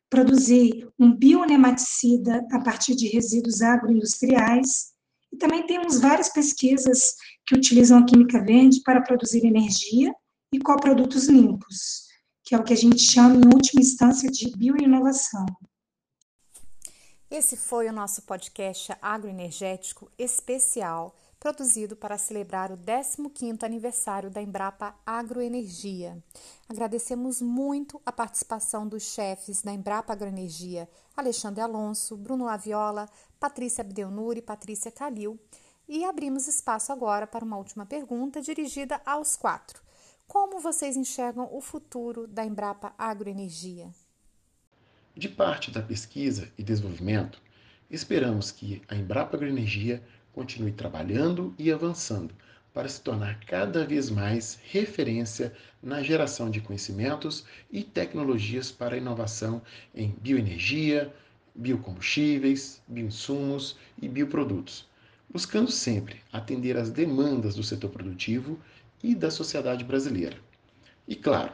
produzir 0.10 0.88
um 0.98 1.13
bionematicida 1.13 2.46
a 2.52 2.60
partir 2.60 2.96
de 2.96 3.08
resíduos 3.08 3.62
agroindustriais, 3.62 4.93
e 5.32 5.38
também 5.38 5.65
temos 5.65 6.00
várias 6.00 6.30
pesquisas 6.30 7.15
que 7.46 7.56
utilizam 7.56 8.00
a 8.00 8.06
química 8.06 8.43
verde 8.43 8.82
para 8.84 9.02
produzir 9.02 9.46
energia 9.46 10.13
e 10.54 10.60
coprodutos 10.60 11.28
limpos, 11.28 12.08
que 12.43 12.56
é 12.56 12.58
o 12.58 12.63
que 12.63 12.74
a 12.74 12.78
gente 12.78 13.02
chama, 13.02 13.36
em 13.36 13.54
última 13.54 13.82
instância, 13.82 14.30
de 14.32 14.50
bioinovação. 14.56 15.46
Esse 17.30 17.58
foi 17.58 17.89
o 17.89 17.93
nosso 17.93 18.22
podcast 18.22 18.93
agroenergético 19.02 20.10
especial 20.17 21.13
produzido 21.39 21.95
para 21.95 22.17
celebrar 22.17 22.71
o 22.71 22.78
15º 22.78 23.63
aniversário 23.63 24.30
da 24.30 24.41
Embrapa 24.41 24.95
Agroenergia. 25.06 26.21
Agradecemos 26.67 27.41
muito 27.41 28.02
a 28.06 28.12
participação 28.12 28.88
dos 28.88 29.04
chefes 29.04 29.62
da 29.62 29.71
Embrapa 29.71 30.13
Agroenergia, 30.13 30.89
Alexandre 31.15 31.62
Alonso, 31.62 32.17
Bruno 32.17 32.45
Laviola, 32.45 33.08
Patrícia 33.39 33.84
Abdelnur 33.84 34.38
e 34.38 34.41
Patrícia 34.41 34.91
Calil, 34.91 35.39
e 35.88 36.04
abrimos 36.04 36.47
espaço 36.47 36.91
agora 36.91 37.26
para 37.26 37.45
uma 37.45 37.58
última 37.58 37.86
pergunta 37.86 38.41
dirigida 38.41 39.00
aos 39.06 39.36
quatro. 39.36 39.82
Como 40.28 40.60
vocês 40.60 40.97
enxergam 40.97 41.47
o 41.54 41.62
futuro 41.62 42.28
da 42.28 42.43
Embrapa 42.43 42.93
Agroenergia? 42.97 43.89
De 45.15 45.30
parte 45.30 45.71
da 45.71 45.82
pesquisa 45.82 46.52
e 46.58 46.63
desenvolvimento, 46.63 47.41
esperamos 47.89 48.52
que 48.52 48.82
a 48.89 48.95
Embrapa 48.95 49.38
Agroenergia 49.38 50.04
continue 50.38 50.71
trabalhando 50.71 51.52
e 51.58 51.71
avançando 51.71 52.32
para 52.71 52.88
se 52.88 53.02
tornar 53.02 53.39
cada 53.39 53.84
vez 53.84 54.08
mais 54.08 54.60
referência 54.69 55.52
na 55.82 56.04
geração 56.04 56.47
de 56.47 56.62
conhecimentos 56.62 57.43
e 57.71 57.84
tecnologias 57.84 58.71
para 58.71 58.93
a 58.93 59.00
inovação 59.00 59.63
em 59.95 60.15
bioenergia, 60.21 61.12
biocombustíveis, 61.56 62.80
bioinsumos 62.88 63.78
e 64.00 64.08
bioprodutos, 64.08 64.88
buscando 65.28 65.71
sempre 65.71 66.21
atender 66.32 66.78
às 66.78 66.91
demandas 66.91 67.56
do 67.56 67.63
setor 67.63 67.89
produtivo 67.89 68.60
e 69.04 69.15
da 69.15 69.32
sociedade 69.32 69.84
brasileira. 69.84 70.38
E 71.08 71.15
claro, 71.15 71.54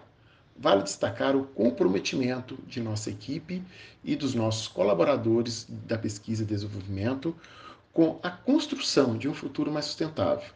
vale 0.58 0.84
destacar 0.84 1.38
o 1.38 1.46
comprometimento 1.46 2.60
de 2.68 2.82
nossa 2.82 3.10
equipe 3.10 3.64
e 4.04 4.14
dos 4.18 4.36
nossos 4.36 4.68
colaboradores 4.68 5.66
da 5.70 5.98
pesquisa 5.98 6.44
e 6.44 6.46
desenvolvimento 6.46 7.34
com 7.94 8.20
a 8.24 8.32
construção 8.32 9.16
de 9.16 9.30
um 9.30 9.34
futuro 9.34 9.72
mais 9.72 9.86
sustentável, 9.86 10.50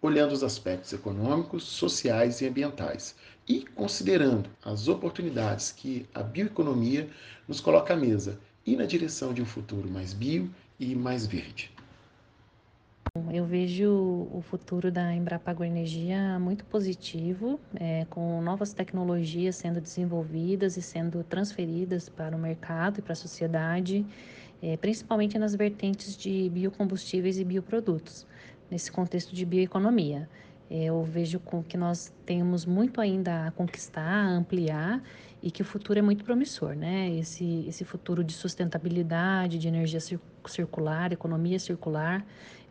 olhando 0.00 0.32
os 0.32 0.44
aspectos 0.44 0.92
econômicos, 0.92 1.64
sociais 1.64 2.40
e 2.40 2.46
ambientais 2.46 3.16
e 3.48 3.64
considerando 3.74 4.48
as 4.64 4.86
oportunidades 4.86 5.72
que 5.72 6.06
a 6.14 6.22
bioeconomia 6.22 7.08
nos 7.48 7.60
coloca 7.60 7.94
à 7.94 7.96
mesa 7.96 8.38
e 8.64 8.76
na 8.76 8.86
direção 8.86 9.34
de 9.34 9.42
um 9.42 9.46
futuro 9.46 9.90
mais 9.90 10.14
bio 10.14 10.48
e 10.78 10.94
mais 10.94 11.26
verde. 11.26 11.70
Eu 13.32 13.44
vejo 13.44 13.90
o 14.32 14.42
futuro 14.42 14.90
da 14.90 15.14
Embrapa 15.14 15.50
Agroenergia 15.50 16.36
muito 16.40 16.64
positivo, 16.64 17.60
é, 17.76 18.04
com 18.10 18.42
novas 18.42 18.72
tecnologias 18.72 19.54
sendo 19.54 19.80
desenvolvidas 19.80 20.76
e 20.76 20.82
sendo 20.82 21.22
transferidas 21.22 22.08
para 22.08 22.36
o 22.36 22.38
mercado 22.38 22.98
e 22.98 23.02
para 23.02 23.12
a 23.12 23.16
sociedade 23.16 24.04
é, 24.62 24.76
principalmente 24.76 25.38
nas 25.38 25.54
vertentes 25.54 26.16
de 26.16 26.48
biocombustíveis 26.50 27.38
e 27.38 27.44
bioprodutos, 27.44 28.26
nesse 28.70 28.90
contexto 28.90 29.34
de 29.34 29.44
bioeconomia. 29.44 30.28
É, 30.70 30.84
eu 30.84 31.02
vejo 31.04 31.40
que 31.68 31.76
nós 31.76 32.12
temos 32.24 32.64
muito 32.64 33.00
ainda 33.00 33.48
a 33.48 33.50
conquistar, 33.50 34.02
a 34.02 34.28
ampliar 34.28 35.02
e 35.42 35.50
que 35.50 35.60
o 35.60 35.64
futuro 35.64 35.98
é 35.98 36.02
muito 36.02 36.24
promissor, 36.24 36.74
né? 36.74 37.14
Esse, 37.18 37.66
esse 37.68 37.84
futuro 37.84 38.24
de 38.24 38.32
sustentabilidade, 38.32 39.58
de 39.58 39.68
energia 39.68 40.00
circular, 40.46 41.12
economia 41.12 41.58
circular, 41.58 42.24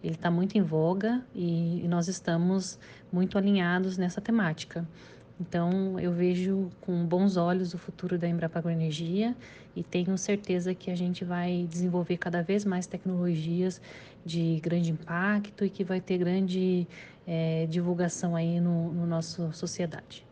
ele 0.04 0.16
está 0.16 0.32
muito 0.32 0.58
em 0.58 0.62
voga 0.62 1.24
e, 1.36 1.86
e 1.86 1.88
nós 1.88 2.08
estamos 2.08 2.80
muito 3.12 3.38
alinhados 3.38 3.98
nessa 3.98 4.20
temática. 4.20 4.88
Então, 5.40 6.00
eu 6.00 6.12
vejo 6.12 6.70
com 6.80 7.06
bons 7.06 7.38
olhos 7.38 7.74
o 7.74 7.78
futuro 7.78 8.18
da 8.18 8.28
Embrapa 8.28 8.60
Agroenergia 8.60 9.36
e 9.76 9.84
tenho 9.84 10.18
certeza 10.18 10.76
que 10.76 10.92
a 10.92 10.96
gente 10.96 11.26
vai 11.26 11.68
desenvolver 11.70 12.18
cada 12.18 12.44
vez 12.44 12.64
mais 12.64 12.86
tecnologias 12.86 13.82
de 14.26 14.60
grande 14.62 14.92
impacto 14.92 15.66
e 15.66 15.70
que 15.70 15.84
vai 15.84 16.00
ter 16.00 16.18
grande 16.18 16.88
é, 17.26 17.66
divulgação 17.66 18.36
aí 18.36 18.60
no, 18.60 18.94
no 18.94 19.22
sociedade. 19.22 20.26